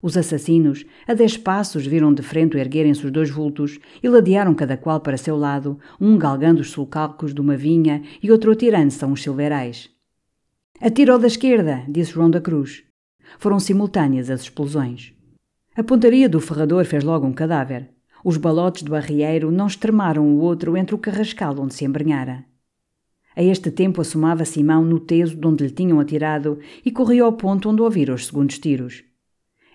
Os 0.00 0.16
assassinos, 0.16 0.86
a 1.08 1.14
dez 1.14 1.36
passos, 1.36 1.84
viram 1.84 2.14
de 2.14 2.22
frente 2.22 2.56
erguerem-se 2.56 3.04
os 3.04 3.10
dois 3.10 3.30
vultos 3.30 3.80
e 4.00 4.08
ladearam 4.08 4.54
cada 4.54 4.76
qual 4.76 5.00
para 5.00 5.16
seu 5.16 5.36
lado, 5.36 5.76
um 6.00 6.16
galgando 6.16 6.60
os 6.60 6.70
sulcalcos 6.70 7.34
de 7.34 7.40
uma 7.40 7.56
vinha 7.56 8.02
e 8.22 8.30
outro 8.30 8.52
atirando-se 8.52 9.04
a 9.04 9.08
uns 9.08 9.24
silverais. 9.24 9.90
Atirou 10.80 11.18
da 11.18 11.26
esquerda, 11.26 11.82
disse 11.88 12.12
João 12.12 12.30
da 12.30 12.40
Cruz. 12.40 12.84
Foram 13.40 13.58
simultâneas 13.58 14.30
as 14.30 14.42
explosões. 14.42 15.12
A 15.74 15.82
pontaria 15.82 16.28
do 16.28 16.40
ferrador 16.40 16.84
fez 16.84 17.02
logo 17.02 17.26
um 17.26 17.32
cadáver. 17.32 17.90
Os 18.24 18.36
balotes 18.36 18.84
do 18.84 18.94
arrieiro 18.94 19.50
não 19.50 19.66
extremaram 19.66 20.24
o 20.24 20.38
outro 20.38 20.76
entre 20.76 20.94
o 20.94 20.98
carrascal 20.98 21.56
onde 21.58 21.74
se 21.74 21.84
embrenhara. 21.84 22.44
A 23.34 23.42
este 23.42 23.72
tempo 23.72 24.00
assomava 24.00 24.44
Simão 24.44 24.84
no 24.84 25.00
teso 25.00 25.36
de 25.36 25.46
onde 25.46 25.64
lhe 25.64 25.70
tinham 25.70 25.98
atirado 25.98 26.60
e 26.84 26.92
corria 26.92 27.24
ao 27.24 27.32
ponto 27.32 27.68
onde 27.68 27.82
ouvira 27.82 28.14
os 28.14 28.26
segundos 28.26 28.60
tiros. 28.60 29.07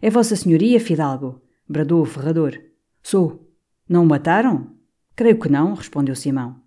É 0.05 0.09
Vossa 0.09 0.35
Senhoria, 0.35 0.81
Fidalgo? 0.81 1.41
bradou 1.65 2.01
o 2.01 2.05
ferrador. 2.05 2.59
Sou. 3.01 3.49
Não 3.87 4.03
o 4.03 4.05
mataram? 4.05 4.75
Creio 5.15 5.39
que 5.39 5.47
não, 5.47 5.73
respondeu 5.73 6.13
Simão. 6.13 6.57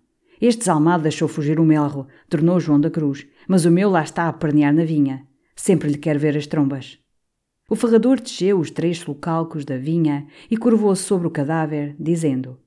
Este 0.41 0.57
desalmado 0.57 1.03
deixou 1.03 1.27
fugir 1.27 1.59
o 1.59 1.63
melro, 1.63 2.07
tornou 2.27 2.59
João 2.59 2.81
da 2.81 2.89
Cruz, 2.89 3.27
mas 3.47 3.63
o 3.63 3.69
meu 3.69 3.91
lá 3.91 4.01
está 4.01 4.27
a 4.27 4.33
pernear 4.33 4.73
na 4.73 4.83
vinha. 4.83 5.27
Sempre 5.55 5.87
lhe 5.87 5.99
quer 5.99 6.17
ver 6.17 6.35
as 6.35 6.47
trombas. 6.47 6.97
O 7.69 7.75
ferrador 7.75 8.19
desceu 8.19 8.57
os 8.57 8.71
três 8.71 8.97
sulcalcos 8.97 9.63
da 9.63 9.77
vinha 9.77 10.25
e 10.49 10.57
curvou-se 10.57 11.03
sobre 11.03 11.27
o 11.27 11.31
cadáver, 11.31 11.95
dizendo: 11.99 12.57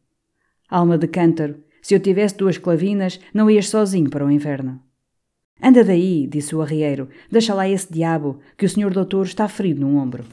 Alma 0.69 0.97
de 0.97 1.09
cântaro, 1.09 1.65
se 1.83 1.97
eu 1.97 1.99
tivesse 1.99 2.37
duas 2.37 2.59
clavinas, 2.59 3.19
não 3.35 3.51
ias 3.51 3.69
sozinho 3.69 4.09
para 4.09 4.25
o 4.25 4.31
inferno. 4.31 4.81
Anda 5.61 5.83
daí, 5.83 6.29
disse 6.29 6.55
o 6.55 6.63
arrieiro, 6.63 7.09
deixa 7.29 7.55
lá 7.55 7.69
esse 7.69 7.93
diabo, 7.93 8.39
que 8.57 8.67
o 8.67 8.69
senhor 8.69 8.93
doutor 8.93 9.27
está 9.27 9.49
ferido 9.49 9.81
num 9.81 9.97
ombro. 9.97 10.25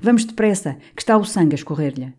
Vamos 0.00 0.24
depressa, 0.24 0.76
que 0.94 1.02
está 1.02 1.16
o 1.16 1.24
sangue 1.24 1.54
a 1.54 1.56
escorrer-lhe. 1.56 2.12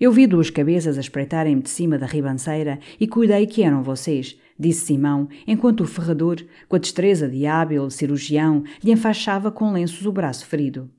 Eu 0.00 0.10
vi 0.10 0.26
duas 0.26 0.48
cabeças 0.48 0.96
a 0.96 1.00
espreitarem-me 1.00 1.60
de 1.60 1.68
cima 1.68 1.98
da 1.98 2.06
ribanceira 2.06 2.78
e 2.98 3.06
cuidei 3.06 3.46
que 3.46 3.62
eram 3.62 3.82
vocês, 3.82 4.38
disse 4.58 4.86
Simão, 4.86 5.28
enquanto 5.46 5.82
o 5.82 5.86
ferrador, 5.86 6.42
com 6.68 6.76
a 6.76 6.78
destreza 6.78 7.28
de 7.28 7.44
hábil 7.44 7.90
cirurgião, 7.90 8.64
lhe 8.82 8.92
enfaixava 8.92 9.52
com 9.52 9.72
lenços 9.72 10.06
o 10.06 10.12
braço 10.12 10.46
ferido. 10.46 10.90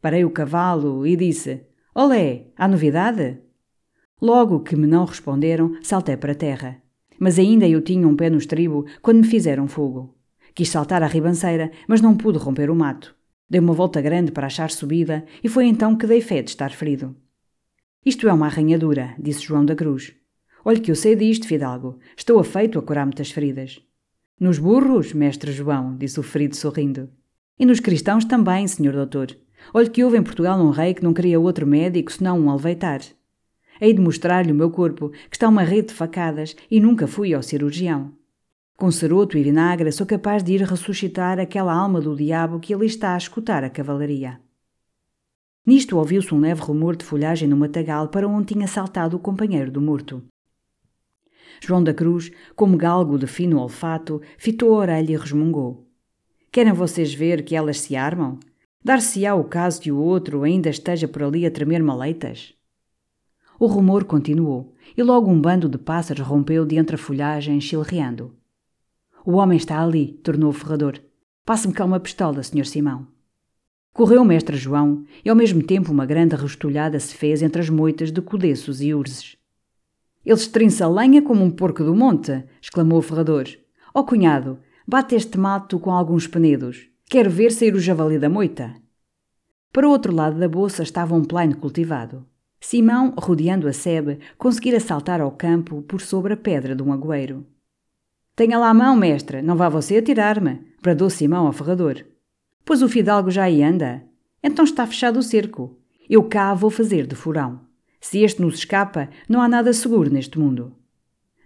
Parei 0.00 0.24
o 0.24 0.30
cavalo 0.30 1.06
e 1.06 1.14
disse: 1.14 1.62
Olé, 1.94 2.46
há 2.56 2.66
novidade? 2.66 3.38
Logo 4.20 4.60
que 4.60 4.74
me 4.74 4.86
não 4.88 5.04
responderam, 5.04 5.76
saltei 5.80 6.16
para 6.16 6.32
a 6.32 6.34
terra. 6.34 6.82
Mas 7.18 7.38
ainda 7.38 7.68
eu 7.68 7.80
tinha 7.80 8.06
um 8.06 8.16
pé 8.16 8.28
no 8.28 8.38
estribo 8.38 8.86
quando 9.00 9.18
me 9.18 9.26
fizeram 9.26 9.68
fogo. 9.68 10.16
Quis 10.52 10.68
saltar 10.68 11.02
a 11.02 11.06
ribanceira, 11.06 11.70
mas 11.86 12.00
não 12.00 12.16
pude 12.16 12.38
romper 12.38 12.70
o 12.70 12.74
mato. 12.74 13.17
Dei 13.50 13.60
uma 13.60 13.72
volta 13.72 14.00
grande 14.02 14.30
para 14.30 14.46
achar 14.46 14.70
subida 14.70 15.24
e 15.42 15.48
foi 15.48 15.66
então 15.66 15.96
que 15.96 16.06
dei 16.06 16.20
fé 16.20 16.42
de 16.42 16.50
estar 16.50 16.70
ferido. 16.70 17.16
Isto 18.04 18.28
é 18.28 18.32
uma 18.32 18.46
arranhadura, 18.46 19.14
disse 19.18 19.42
João 19.42 19.64
da 19.64 19.74
Cruz. 19.74 20.14
Olhe 20.64 20.80
que 20.80 20.90
eu 20.90 20.94
sei 20.94 21.16
disto, 21.16 21.46
Fidalgo. 21.46 21.98
Estou 22.16 22.38
afeito 22.38 22.78
a 22.78 22.82
curar 22.82 23.06
muitas 23.06 23.30
feridas. 23.30 23.80
Nos 24.38 24.58
burros, 24.58 25.12
mestre 25.14 25.50
João, 25.50 25.96
disse 25.96 26.20
o 26.20 26.22
ferido 26.22 26.56
sorrindo. 26.56 27.08
E 27.58 27.64
nos 27.64 27.80
cristãos 27.80 28.24
também, 28.24 28.68
senhor 28.68 28.92
doutor. 28.92 29.34
Olhe 29.72 29.88
que 29.88 30.04
houve 30.04 30.18
em 30.18 30.22
Portugal 30.22 30.60
um 30.60 30.70
rei 30.70 30.92
que 30.92 31.02
não 31.02 31.14
queria 31.14 31.40
outro 31.40 31.66
médico 31.66 32.12
senão 32.12 32.38
um 32.38 32.50
alveitar. 32.50 33.00
Hei 33.80 33.94
de 33.94 34.00
mostrar-lhe 34.00 34.52
o 34.52 34.54
meu 34.54 34.70
corpo, 34.70 35.10
que 35.10 35.36
está 35.36 35.48
uma 35.48 35.62
rede 35.62 35.88
de 35.88 35.94
facadas, 35.94 36.54
e 36.70 36.80
nunca 36.80 37.06
fui 37.06 37.32
ao 37.32 37.42
cirurgião. 37.42 38.12
Com 38.80 38.92
ceroto 38.92 39.36
e 39.36 39.42
vinagre 39.42 39.90
sou 39.90 40.06
capaz 40.06 40.40
de 40.40 40.52
ir 40.52 40.62
ressuscitar 40.62 41.40
aquela 41.40 41.74
alma 41.74 42.00
do 42.00 42.14
diabo 42.14 42.60
que 42.60 42.72
ali 42.72 42.86
está 42.86 43.14
a 43.14 43.18
escutar 43.18 43.64
a 43.64 43.68
cavalaria. 43.68 44.40
Nisto 45.66 45.98
ouviu-se 45.98 46.32
um 46.32 46.38
leve 46.38 46.60
rumor 46.60 46.94
de 46.94 47.04
folhagem 47.04 47.48
no 47.48 47.56
matagal 47.56 48.06
para 48.06 48.28
onde 48.28 48.54
tinha 48.54 48.68
saltado 48.68 49.16
o 49.16 49.18
companheiro 49.18 49.72
do 49.72 49.80
morto. 49.80 50.22
João 51.60 51.82
da 51.82 51.92
Cruz, 51.92 52.30
como 52.54 52.76
galgo 52.76 53.18
de 53.18 53.26
fino 53.26 53.58
olfato, 53.58 54.22
fitou 54.38 54.76
a 54.76 54.78
orelha 54.78 55.12
e 55.12 55.16
resmungou. 55.16 55.90
Querem 56.52 56.72
vocês 56.72 57.12
ver 57.12 57.42
que 57.42 57.56
elas 57.56 57.80
se 57.80 57.96
armam? 57.96 58.38
Dar-se-á 58.84 59.34
o 59.34 59.42
caso 59.42 59.82
de 59.82 59.90
o 59.90 59.98
outro 59.98 60.44
ainda 60.44 60.70
esteja 60.70 61.08
por 61.08 61.24
ali 61.24 61.44
a 61.44 61.50
tremer 61.50 61.82
maleitas? 61.82 62.54
O 63.58 63.66
rumor 63.66 64.04
continuou, 64.04 64.72
e 64.96 65.02
logo 65.02 65.28
um 65.28 65.40
bando 65.40 65.68
de 65.68 65.78
pássaros 65.78 66.24
rompeu 66.24 66.64
de 66.64 66.76
entre 66.76 66.94
a 66.94 66.98
folhagem, 66.98 67.60
chilreando. 67.60 68.38
O 69.30 69.32
homem 69.32 69.58
está 69.58 69.82
ali, 69.82 70.14
tornou 70.22 70.48
o 70.48 70.54
ferrador. 70.54 70.98
Passe-me 71.44 71.74
cá 71.74 71.84
uma 71.84 72.00
pistola, 72.00 72.42
Sr. 72.42 72.64
Simão. 72.64 73.06
Correu 73.92 74.22
o 74.22 74.24
mestre 74.24 74.56
João, 74.56 75.04
e 75.22 75.28
ao 75.28 75.36
mesmo 75.36 75.62
tempo 75.62 75.92
uma 75.92 76.06
grande 76.06 76.34
restolhada 76.34 76.98
se 76.98 77.14
fez 77.14 77.42
entre 77.42 77.60
as 77.60 77.68
moitas 77.68 78.10
de 78.10 78.22
codeços 78.22 78.80
e 78.80 78.94
urzes. 78.94 79.36
Ele 80.24 80.34
estrinça 80.34 80.86
a 80.86 80.88
lenha 80.88 81.20
como 81.20 81.44
um 81.44 81.50
porco 81.50 81.84
do 81.84 81.94
monte, 81.94 82.42
exclamou 82.58 83.00
o 83.00 83.02
ferrador. 83.02 83.44
Ó 83.94 84.00
oh, 84.00 84.04
cunhado, 84.04 84.60
bate 84.86 85.14
este 85.14 85.38
mato 85.38 85.78
com 85.78 85.90
alguns 85.90 86.26
penedos. 86.26 86.88
Quero 87.04 87.28
ver 87.28 87.52
sair 87.52 87.74
o 87.74 87.80
javali 87.80 88.18
da 88.18 88.30
moita. 88.30 88.74
Para 89.74 89.86
o 89.86 89.90
outro 89.90 90.10
lado 90.10 90.38
da 90.38 90.48
bolsa 90.48 90.82
estava 90.82 91.14
um 91.14 91.22
plaino 91.22 91.58
cultivado. 91.58 92.24
Simão, 92.58 93.12
rodeando 93.14 93.68
a 93.68 93.74
sebe, 93.74 94.20
conseguira 94.38 94.80
saltar 94.80 95.20
ao 95.20 95.32
campo 95.32 95.82
por 95.82 96.00
sobre 96.00 96.32
a 96.32 96.36
pedra 96.38 96.74
de 96.74 96.82
um 96.82 96.94
agüeiro. 96.94 97.44
Tenha 98.38 98.56
lá 98.56 98.68
a 98.68 98.74
mão, 98.74 98.94
mestre, 98.94 99.42
não 99.42 99.56
vá 99.56 99.68
você 99.68 99.96
atirar-me, 99.96 100.60
bradou 100.80 101.10
Simão 101.10 101.48
ao 101.48 101.52
ferrador. 101.52 102.04
Pois 102.64 102.82
o 102.82 102.88
fidalgo 102.88 103.32
já 103.32 103.42
aí 103.42 103.64
anda. 103.64 104.04
Então 104.40 104.64
está 104.64 104.86
fechado 104.86 105.18
o 105.18 105.24
cerco. 105.24 105.76
Eu 106.08 106.22
cá 106.22 106.54
vou 106.54 106.70
fazer 106.70 107.04
de 107.04 107.16
furão. 107.16 107.62
Se 108.00 108.20
este 108.20 108.40
nos 108.40 108.58
escapa, 108.58 109.08
não 109.28 109.42
há 109.42 109.48
nada 109.48 109.72
seguro 109.72 110.08
neste 110.08 110.38
mundo. 110.38 110.72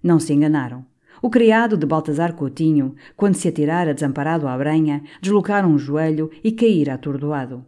Não 0.03 0.21
se 0.21 0.35
enganaram. 0.35 0.85
O 1.23 1.31
criado 1.31 1.79
de 1.79 1.87
Baltazar 1.87 2.35
Coutinho, 2.35 2.95
quando 3.17 3.37
se 3.37 3.49
atirara 3.49 3.95
desamparado 3.95 4.47
à 4.47 4.55
brenha, 4.59 5.03
deslocara 5.23 5.67
um 5.67 5.79
joelho 5.79 6.31
e 6.45 6.53
caíra 6.53 6.93
atordoado. 6.93 7.65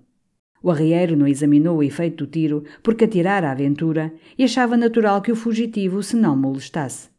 O 0.63 0.71
arrieiro 0.71 1.17
não 1.17 1.27
examinou 1.27 1.79
o 1.79 1.83
efeito 1.83 2.27
do 2.27 2.31
tiro 2.31 2.63
porque 2.83 3.07
atirara 3.07 3.49
a 3.49 3.53
aventura 3.53 4.13
e 4.37 4.45
achava 4.45 4.77
natural 4.77 5.23
que 5.23 5.33
o 5.33 5.37
fugitivo 5.37 6.03
se 6.03 6.15
não 6.15 6.37
molestasse. 6.37 7.14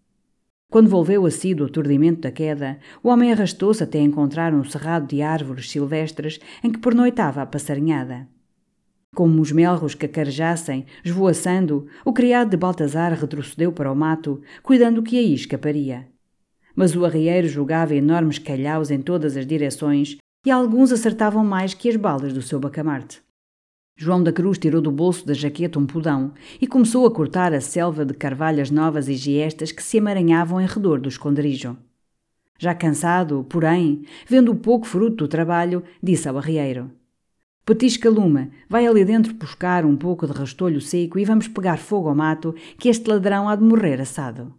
Quando 0.69 0.89
volveu 0.89 1.25
a 1.25 1.31
si 1.31 1.53
do 1.53 1.65
aturdimento 1.65 2.21
da 2.21 2.31
queda, 2.31 2.79
o 3.01 3.09
homem 3.09 3.31
arrastou-se 3.31 3.83
até 3.83 3.99
encontrar 3.99 4.53
um 4.53 4.63
cerrado 4.63 5.07
de 5.07 5.21
árvores 5.21 5.69
silvestres 5.69 6.39
em 6.63 6.71
que 6.71 6.79
pernoitava 6.79 7.41
a 7.41 7.45
passarinhada. 7.45 8.27
Como 9.15 9.41
os 9.41 9.51
melros 9.51 9.95
que 9.95 10.05
acarejassem, 10.05 10.85
esvoaçando, 11.03 11.87
o 12.03 12.11
criado 12.11 12.49
de 12.49 12.57
Baltazar 12.57 13.13
retrocedeu 13.13 13.71
para 13.71 13.91
o 13.91 13.95
mato, 13.95 14.41
cuidando 14.61 15.01
que 15.01 15.17
aí 15.17 15.33
escaparia. 15.33 16.07
Mas 16.75 16.95
o 16.95 17.05
arrieiro 17.05 17.47
jogava 17.47 17.95
enormes 17.95 18.37
calhaus 18.37 18.91
em 18.91 19.01
todas 19.01 19.37
as 19.37 19.47
direções 19.47 20.17
e 20.45 20.51
alguns 20.51 20.91
acertavam 20.91 21.45
mais 21.45 21.73
que 21.73 21.87
as 21.87 21.95
balas 21.95 22.33
do 22.33 22.41
seu 22.41 22.59
bacamarte. 22.59 23.24
João 23.97 24.21
da 24.21 24.33
Cruz 24.33 24.57
tirou 24.57 24.81
do 24.81 24.91
bolso 24.91 25.25
da 25.25 25.33
jaqueta 25.33 25.79
um 25.79 25.85
pudão 25.85 26.33
e 26.59 26.67
começou 26.67 27.05
a 27.05 27.11
cortar 27.11 27.53
a 27.53 27.61
selva 27.61 28.03
de 28.05 28.13
carvalhas 28.13 28.69
novas 28.69 29.07
e 29.07 29.13
giestas 29.13 29.71
que 29.71 29.81
se 29.81 29.95
emaranhavam 29.95 30.59
em 30.59 30.65
redor 30.65 30.99
do 30.99 31.07
esconderijo. 31.07 31.77
Já 32.59 32.75
cansado, 32.75 33.45
porém, 33.49 34.03
vendo 34.27 34.51
o 34.51 34.55
pouco 34.55 34.85
fruto 34.85 35.15
do 35.23 35.27
trabalho, 35.29 35.81
disse 36.03 36.27
ao 36.27 36.37
arrieiro: 36.37 36.91
Petisca 37.65 38.09
Luma, 38.09 38.49
vai 38.69 38.85
ali 38.85 39.05
dentro 39.05 39.33
buscar 39.33 39.85
um 39.85 39.95
pouco 39.95 40.27
de 40.27 40.33
rastolho 40.33 40.81
seco 40.81 41.17
e 41.17 41.23
vamos 41.23 41.47
pegar 41.47 41.77
fogo 41.77 42.09
ao 42.09 42.15
mato, 42.15 42.53
que 42.77 42.89
este 42.89 43.09
ladrão 43.09 43.47
há 43.47 43.55
de 43.55 43.63
morrer 43.63 44.01
assado. 44.01 44.53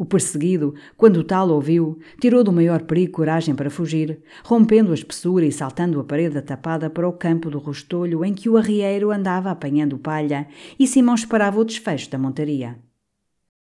O 0.00 0.06
perseguido, 0.06 0.74
quando 0.96 1.22
tal 1.22 1.50
ouviu, 1.50 1.98
tirou 2.18 2.42
do 2.42 2.50
maior 2.50 2.84
perigo 2.84 3.12
coragem 3.12 3.54
para 3.54 3.68
fugir, 3.68 4.18
rompendo 4.42 4.92
a 4.92 4.94
espessura 4.94 5.44
e 5.44 5.52
saltando 5.52 6.00
a 6.00 6.04
parede 6.04 6.40
tapada 6.40 6.88
para 6.88 7.06
o 7.06 7.12
campo 7.12 7.50
do 7.50 7.58
rostolho 7.58 8.24
em 8.24 8.32
que 8.32 8.48
o 8.48 8.56
arrieiro 8.56 9.10
andava 9.10 9.50
apanhando 9.50 9.98
palha 9.98 10.48
e 10.78 10.86
Simão 10.86 11.14
esperava 11.14 11.60
o 11.60 11.64
desfecho 11.66 12.10
da 12.10 12.16
montaria. 12.16 12.78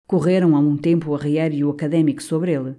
Correram 0.09 0.57
a 0.57 0.59
um 0.59 0.77
tempo 0.77 1.13
o 1.13 1.15
arrieiro 1.15 1.55
e 1.55 1.65
o 1.65 1.71
académico 1.71 2.21
sobre 2.21 2.53
ele. 2.53 2.75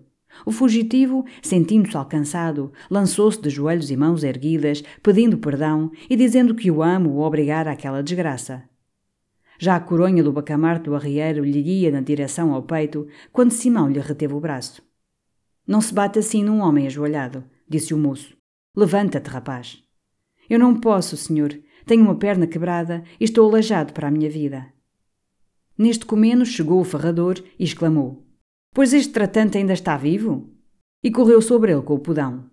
O 0.45 0.51
fugitivo, 0.51 1.23
sentindo-se 1.41 1.95
alcançado, 1.95 2.73
lançou-se 2.91 3.41
de 3.41 3.49
joelhos 3.49 3.89
e 3.89 3.95
mãos 3.95 4.25
erguidas, 4.25 4.83
pedindo 5.01 5.37
perdão 5.37 5.91
e 6.09 6.17
dizendo 6.17 6.55
que 6.55 6.69
o 6.69 6.83
amo 6.83 7.09
o 7.11 7.21
obrigara 7.21 7.71
àquela 7.71 8.03
desgraça. 8.03 8.74
Já 9.59 9.75
a 9.75 9.79
coronha 9.79 10.23
do 10.23 10.31
bacamarte 10.31 10.85
do 10.85 10.95
arrieiro 10.95 11.43
lhe 11.43 11.61
ia 11.61 11.91
na 11.91 12.01
direção 12.01 12.53
ao 12.53 12.63
peito, 12.63 13.07
quando 13.31 13.51
Simão 13.51 13.89
lhe 13.89 13.99
reteve 13.99 14.33
o 14.33 14.39
braço. 14.39 14.81
Não 15.67 15.81
se 15.81 15.93
bate 15.93 16.19
assim 16.19 16.43
num 16.43 16.59
homem 16.59 16.87
ajoelhado, 16.87 17.43
disse 17.67 17.93
o 17.93 17.97
moço. 17.97 18.35
Levanta-te, 18.75 19.29
rapaz. 19.29 19.81
Eu 20.49 20.59
não 20.59 20.79
posso, 20.79 21.17
senhor. 21.17 21.57
Tenho 21.85 22.03
uma 22.03 22.15
perna 22.15 22.47
quebrada 22.47 23.03
e 23.19 23.23
estou 23.23 23.49
aleijado 23.49 23.93
para 23.93 24.07
a 24.07 24.11
minha 24.11 24.29
vida. 24.29 24.67
Neste 25.77 26.05
comeno 26.05 26.45
chegou 26.45 26.79
o 26.79 26.85
ferrador 26.85 27.43
e 27.59 27.63
exclamou: 27.63 28.25
Pois 28.73 28.93
este 28.93 29.11
tratante 29.13 29.57
ainda 29.57 29.73
está 29.73 29.97
vivo? 29.97 30.49
E 31.03 31.11
correu 31.11 31.41
sobre 31.41 31.71
ele 31.71 31.81
com 31.81 31.93
o 31.93 31.99
pudão. 31.99 32.49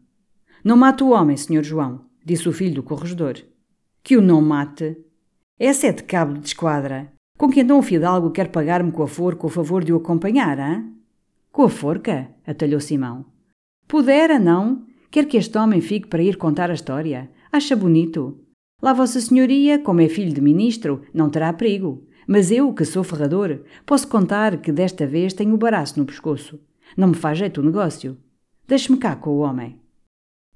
Não 0.65 0.77
mate 0.77 1.03
o 1.03 1.11
homem, 1.11 1.37
senhor 1.37 1.65
João, 1.65 2.05
disse 2.25 2.49
o 2.49 2.53
filho 2.53 2.75
do 2.75 2.83
corregedor. 2.83 3.35
Que 4.03 4.17
o 4.17 4.23
não 4.23 4.41
mate? 4.43 4.97
Essa 5.59 5.89
é 5.89 5.93
de 5.93 6.03
cabo 6.03 6.39
de 6.39 6.47
esquadra. 6.47 7.13
Com 7.39 7.51
que 7.51 7.61
então 7.61 7.79
o 7.79 7.83
fidalgo 7.83 8.31
quer 8.31 8.49
pagar-me 8.49 8.93
com 8.93 9.03
a 9.03 9.09
forca 9.09 9.47
o 9.47 9.51
favor 9.51 9.85
de 9.85 9.93
o 9.93 9.97
acompanhar, 9.97 10.59
hã? 10.59 10.85
Com 11.51 11.65
a 11.65 11.69
forca? 11.69 12.29
atalhou 12.47 12.81
Simão. 12.81 13.27
Pudera, 13.87 14.39
não? 14.39 14.87
Quer 15.11 15.27
que 15.27 15.37
este 15.37 15.57
homem 15.59 15.81
fique 15.81 16.09
para 16.09 16.23
ir 16.23 16.37
contar 16.37 16.71
a 16.71 16.75
história? 16.75 17.31
Acha 17.53 17.77
bonito? 17.77 18.41
Lá 18.81 18.93
Vossa 18.93 19.21
Senhoria, 19.21 19.79
como 19.79 20.01
é 20.01 20.09
filho 20.09 20.33
de 20.33 20.41
ministro, 20.41 21.03
não 21.13 21.29
terá 21.29 21.53
perigo. 21.53 22.07
Mas 22.27 22.51
eu, 22.51 22.73
que 22.73 22.85
sou 22.85 23.05
ferrador, 23.05 23.61
posso 23.85 24.09
contar 24.09 24.57
que 24.59 24.73
desta 24.73 25.07
vez 25.07 25.33
tenho 25.33 25.55
o 25.55 25.59
baraço 25.59 25.99
no 25.99 26.07
pescoço. 26.07 26.59
Não 26.97 27.09
me 27.09 27.15
faz 27.15 27.39
jeito 27.39 27.61
o 27.61 27.65
negócio. 27.65 28.17
Deixe-me 28.67 28.99
cá 28.99 29.15
com 29.15 29.31
o 29.31 29.39
homem. 29.39 29.79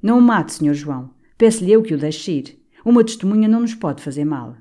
Não 0.02 0.18
o 0.18 0.22
mate, 0.22 0.54
Sr. 0.54 0.74
João. 0.74 1.10
Peço-lhe 1.36 1.72
eu 1.72 1.82
que 1.82 1.94
o 1.94 1.98
deixe 1.98 2.32
ir. 2.32 2.62
Uma 2.84 3.04
testemunha 3.04 3.48
não 3.48 3.60
nos 3.60 3.74
pode 3.74 4.02
fazer 4.02 4.24
mal. 4.24 4.56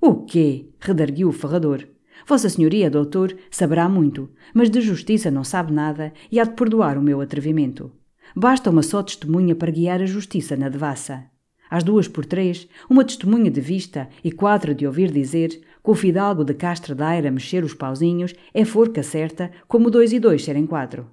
O 0.00 0.24
quê? 0.24 0.68
redarguiu 0.78 1.28
o 1.28 1.32
ferrador. 1.32 1.86
Vossa 2.26 2.48
Senhoria, 2.48 2.90
doutor, 2.90 3.36
saberá 3.50 3.88
muito, 3.88 4.30
mas 4.54 4.70
de 4.70 4.80
justiça 4.80 5.30
não 5.30 5.44
sabe 5.44 5.72
nada 5.72 6.12
e 6.30 6.40
há 6.40 6.44
de 6.44 6.54
perdoar 6.54 6.98
o 6.98 7.02
meu 7.02 7.20
atrevimento. 7.20 7.92
Basta 8.34 8.70
uma 8.70 8.82
só 8.82 9.02
testemunha 9.02 9.54
para 9.54 9.70
guiar 9.70 10.00
a 10.00 10.06
justiça 10.06 10.56
na 10.56 10.68
devassa. 10.68 11.24
Às 11.70 11.82
duas 11.82 12.06
por 12.06 12.24
três, 12.24 12.68
uma 12.88 13.04
testemunha 13.04 13.50
de 13.50 13.60
vista 13.60 14.08
e 14.22 14.30
quatro 14.30 14.74
de 14.74 14.86
ouvir 14.86 15.10
dizer, 15.10 15.60
com 15.82 15.92
o 15.92 15.96
fidalgo 15.96 16.44
de 16.44 16.54
Castra 16.54 16.94
Daira 16.94 17.30
mexer 17.30 17.64
os 17.64 17.74
pauzinhos, 17.74 18.34
é 18.54 18.64
forca 18.64 19.02
certa, 19.02 19.50
como 19.66 19.90
dois 19.90 20.12
e 20.12 20.20
dois 20.20 20.44
serem 20.44 20.66
quatro. 20.66 21.10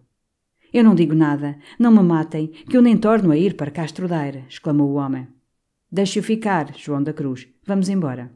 Eu 0.72 0.84
não 0.84 0.96
digo 0.96 1.14
nada, 1.14 1.58
não 1.78 1.92
me 1.92 2.02
matem, 2.02 2.48
que 2.48 2.76
eu 2.76 2.82
nem 2.82 2.98
torno 2.98 3.32
a 3.32 3.38
ir 3.38 3.56
para 3.56 3.72
Castro 3.72 4.08
Daira, 4.08 4.44
exclamou 4.50 4.90
o 4.90 4.96
homem. 4.96 5.28
Deixe-o 5.92 6.24
ficar, 6.24 6.76
João 6.76 7.04
da 7.04 7.14
Cruz. 7.14 7.48
Vamos 7.66 7.90
embora. 7.90 8.32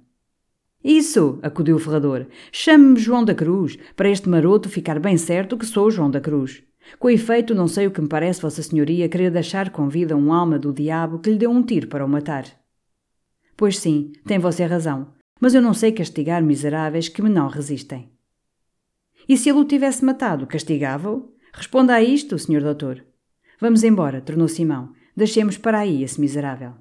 Isso, 0.84 1.40
acudiu 1.42 1.76
o 1.76 1.80
ferrador. 1.80 2.28
Chame-me 2.52 3.00
João 3.00 3.26
da 3.26 3.34
Cruz, 3.34 3.78
para 3.96 4.10
este 4.10 4.30
maroto 4.30 4.70
ficar 4.70 5.00
bem 5.00 5.18
certo 5.18 5.58
que 5.58 5.66
sou 5.66 5.90
João 5.92 6.10
da 6.10 6.22
Cruz. 6.22 6.64
Com 7.00 7.10
efeito, 7.10 7.54
não 7.54 7.68
sei 7.68 7.88
o 7.88 7.92
que 7.92 8.02
me 8.02 8.08
parece 8.08 8.42
Vossa 8.42 8.64
Senhoria 8.64 9.10
querer 9.10 9.30
deixar 9.30 9.72
com 9.72 9.90
vida 9.90 10.16
um 10.16 10.32
alma 10.32 10.58
do 10.58 10.72
diabo 10.72 11.20
que 11.20 11.30
lhe 11.30 11.38
deu 11.38 11.52
um 11.52 11.62
tiro 11.62 11.88
para 11.88 12.06
o 12.06 12.10
matar. 12.10 12.46
Pois 13.58 13.80
sim, 13.80 14.14
tem 14.26 14.40
você 14.40 14.64
razão, 14.66 15.14
mas 15.42 15.54
eu 15.54 15.62
não 15.62 15.74
sei 15.74 15.92
castigar 15.92 16.42
miseráveis 16.42 17.10
que 17.10 17.22
me 17.22 17.30
não 17.30 17.48
resistem. 17.48 18.10
E 19.28 19.36
se 19.36 19.50
ele 19.50 19.60
o 19.60 19.66
tivesse 19.66 20.06
matado, 20.06 20.48
castigava-o? 20.48 21.34
Responda 21.52 21.96
a 21.96 22.02
isto, 22.02 22.40
senhor 22.40 22.62
doutor. 22.62 23.04
Vamos 23.60 23.84
embora, 23.84 24.22
tornou 24.22 24.48
Simão. 24.48 24.94
Deixemos 25.16 25.58
para 25.58 25.80
aí 25.80 26.04
esse 26.04 26.22
miserável. 26.22 26.74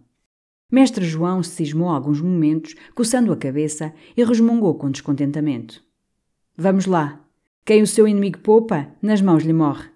Mestre 0.71 1.05
João 1.05 1.45
cismou 1.45 1.89
alguns 1.89 2.21
momentos, 2.21 2.75
coçando 2.95 3.33
a 3.33 3.37
cabeça, 3.37 3.95
e 4.17 4.25
resmungou 4.25 4.75
com 4.75 4.91
descontentamento. 4.91 5.81
Vamos 6.57 6.87
lá. 6.87 7.25
Quem 7.65 7.83
o 7.83 7.87
seu 7.87 8.09
inimigo 8.09 8.39
poupa, 8.39 8.89
nas 9.01 9.23
mãos 9.23 9.45
lhe 9.45 9.53
morre. 9.53 9.89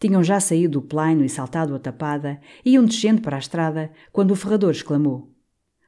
Tinham 0.00 0.24
já 0.24 0.40
saído 0.40 0.80
do 0.80 0.86
plaino 0.86 1.24
e 1.24 1.28
saltado 1.28 1.74
a 1.74 1.78
tapada, 1.78 2.40
e 2.64 2.72
iam 2.72 2.84
descendo 2.84 3.20
para 3.20 3.36
a 3.36 3.38
estrada, 3.38 3.92
quando 4.12 4.32
o 4.32 4.36
ferrador 4.36 4.70
exclamou: 4.70 5.30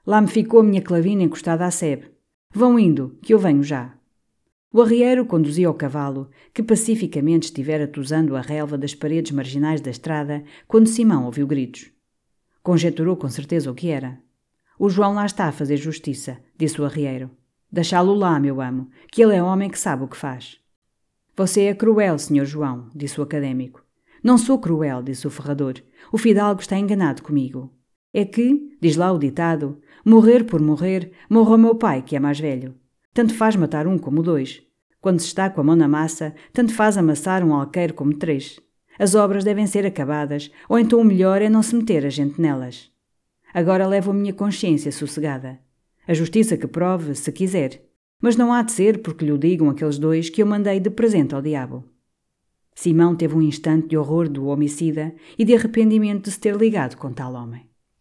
Lá 0.06 0.20
me 0.20 0.28
ficou 0.28 0.60
a 0.60 0.64
minha 0.64 0.82
clavina 0.82 1.22
encostada 1.22 1.64
à 1.64 1.70
sebe. 1.70 2.10
Vão 2.54 2.78
indo, 2.78 3.18
que 3.22 3.32
eu 3.32 3.38
venho 3.38 3.62
já. 3.62 3.94
O 4.72 4.80
arrieiro 4.80 5.26
conduzia 5.26 5.70
o 5.70 5.74
cavalo, 5.74 6.30
que 6.54 6.62
pacificamente 6.62 7.44
estivera 7.44 7.86
tosando 7.86 8.36
a 8.36 8.40
relva 8.40 8.78
das 8.78 8.94
paredes 8.94 9.32
marginais 9.32 9.80
da 9.80 9.90
estrada, 9.90 10.42
quando 10.66 10.88
Simão 10.88 11.26
ouviu 11.26 11.46
gritos. 11.46 11.91
Conjeturou 12.62 13.16
com 13.16 13.28
certeza 13.28 13.70
o 13.70 13.74
que 13.74 13.88
era. 13.88 14.20
O 14.78 14.88
João 14.88 15.14
lá 15.14 15.26
está 15.26 15.46
a 15.46 15.52
fazer 15.52 15.76
justiça, 15.76 16.38
disse 16.56 16.80
o 16.80 16.84
arrieiro. 16.84 17.30
Deixá-lo 17.70 18.14
lá, 18.14 18.38
meu 18.38 18.60
amo, 18.60 18.88
que 19.10 19.22
ele 19.22 19.34
é 19.34 19.42
homem 19.42 19.68
que 19.68 19.78
sabe 19.78 20.04
o 20.04 20.08
que 20.08 20.16
faz. 20.16 20.58
Você 21.36 21.62
é 21.62 21.74
cruel, 21.74 22.18
senhor 22.18 22.44
João, 22.44 22.90
disse 22.94 23.18
o 23.18 23.22
académico. 23.22 23.84
Não 24.22 24.38
sou 24.38 24.58
cruel, 24.58 25.02
disse 25.02 25.26
o 25.26 25.30
ferrador. 25.30 25.74
O 26.12 26.18
fidalgo 26.18 26.60
está 26.60 26.78
enganado 26.78 27.22
comigo. 27.22 27.72
É 28.14 28.24
que, 28.24 28.76
diz 28.80 28.96
lá 28.96 29.10
o 29.10 29.18
ditado, 29.18 29.80
morrer 30.04 30.44
por 30.44 30.60
morrer, 30.60 31.10
morra 31.28 31.58
meu 31.58 31.74
pai, 31.74 32.02
que 32.02 32.14
é 32.14 32.20
mais 32.20 32.38
velho. 32.38 32.74
Tanto 33.12 33.34
faz 33.34 33.56
matar 33.56 33.86
um 33.86 33.98
como 33.98 34.22
dois. 34.22 34.62
Quando 35.00 35.18
se 35.18 35.26
está 35.26 35.50
com 35.50 35.60
a 35.60 35.64
mão 35.64 35.74
na 35.74 35.88
massa, 35.88 36.34
tanto 36.52 36.72
faz 36.72 36.96
amassar 36.96 37.42
um 37.42 37.54
alqueiro 37.54 37.94
como 37.94 38.16
três. 38.16 38.60
As 39.02 39.16
obras 39.16 39.42
devem 39.42 39.66
ser 39.66 39.84
acabadas, 39.84 40.48
ou 40.68 40.78
então 40.78 41.00
o 41.00 41.04
melhor 41.04 41.42
é 41.42 41.48
não 41.48 41.60
se 41.60 41.74
meter 41.74 42.06
a 42.06 42.08
gente 42.08 42.40
nelas. 42.40 42.88
Agora 43.52 43.84
levo 43.84 44.12
a 44.12 44.14
minha 44.14 44.32
consciência 44.32 44.92
sossegada. 44.92 45.58
A 46.06 46.14
justiça 46.14 46.56
que 46.56 46.68
prove, 46.68 47.16
se 47.16 47.32
quiser. 47.32 47.82
Mas 48.20 48.36
não 48.36 48.52
há 48.52 48.62
de 48.62 48.70
ser 48.70 49.02
porque 49.02 49.24
lhe 49.24 49.36
digam 49.36 49.68
aqueles 49.68 49.98
dois 49.98 50.30
que 50.30 50.40
eu 50.40 50.46
mandei 50.46 50.78
de 50.78 50.88
presente 50.88 51.34
ao 51.34 51.42
diabo. 51.42 51.82
Simão 52.76 53.16
teve 53.16 53.34
um 53.34 53.42
instante 53.42 53.88
de 53.88 53.96
horror 53.96 54.28
do 54.28 54.46
homicida 54.46 55.12
e 55.36 55.44
de 55.44 55.56
arrependimento 55.56 56.26
de 56.26 56.30
se 56.30 56.38
ter 56.38 56.54
ligado 56.54 56.96
com 56.96 57.12
tal 57.12 57.34
homem. 57.34 57.71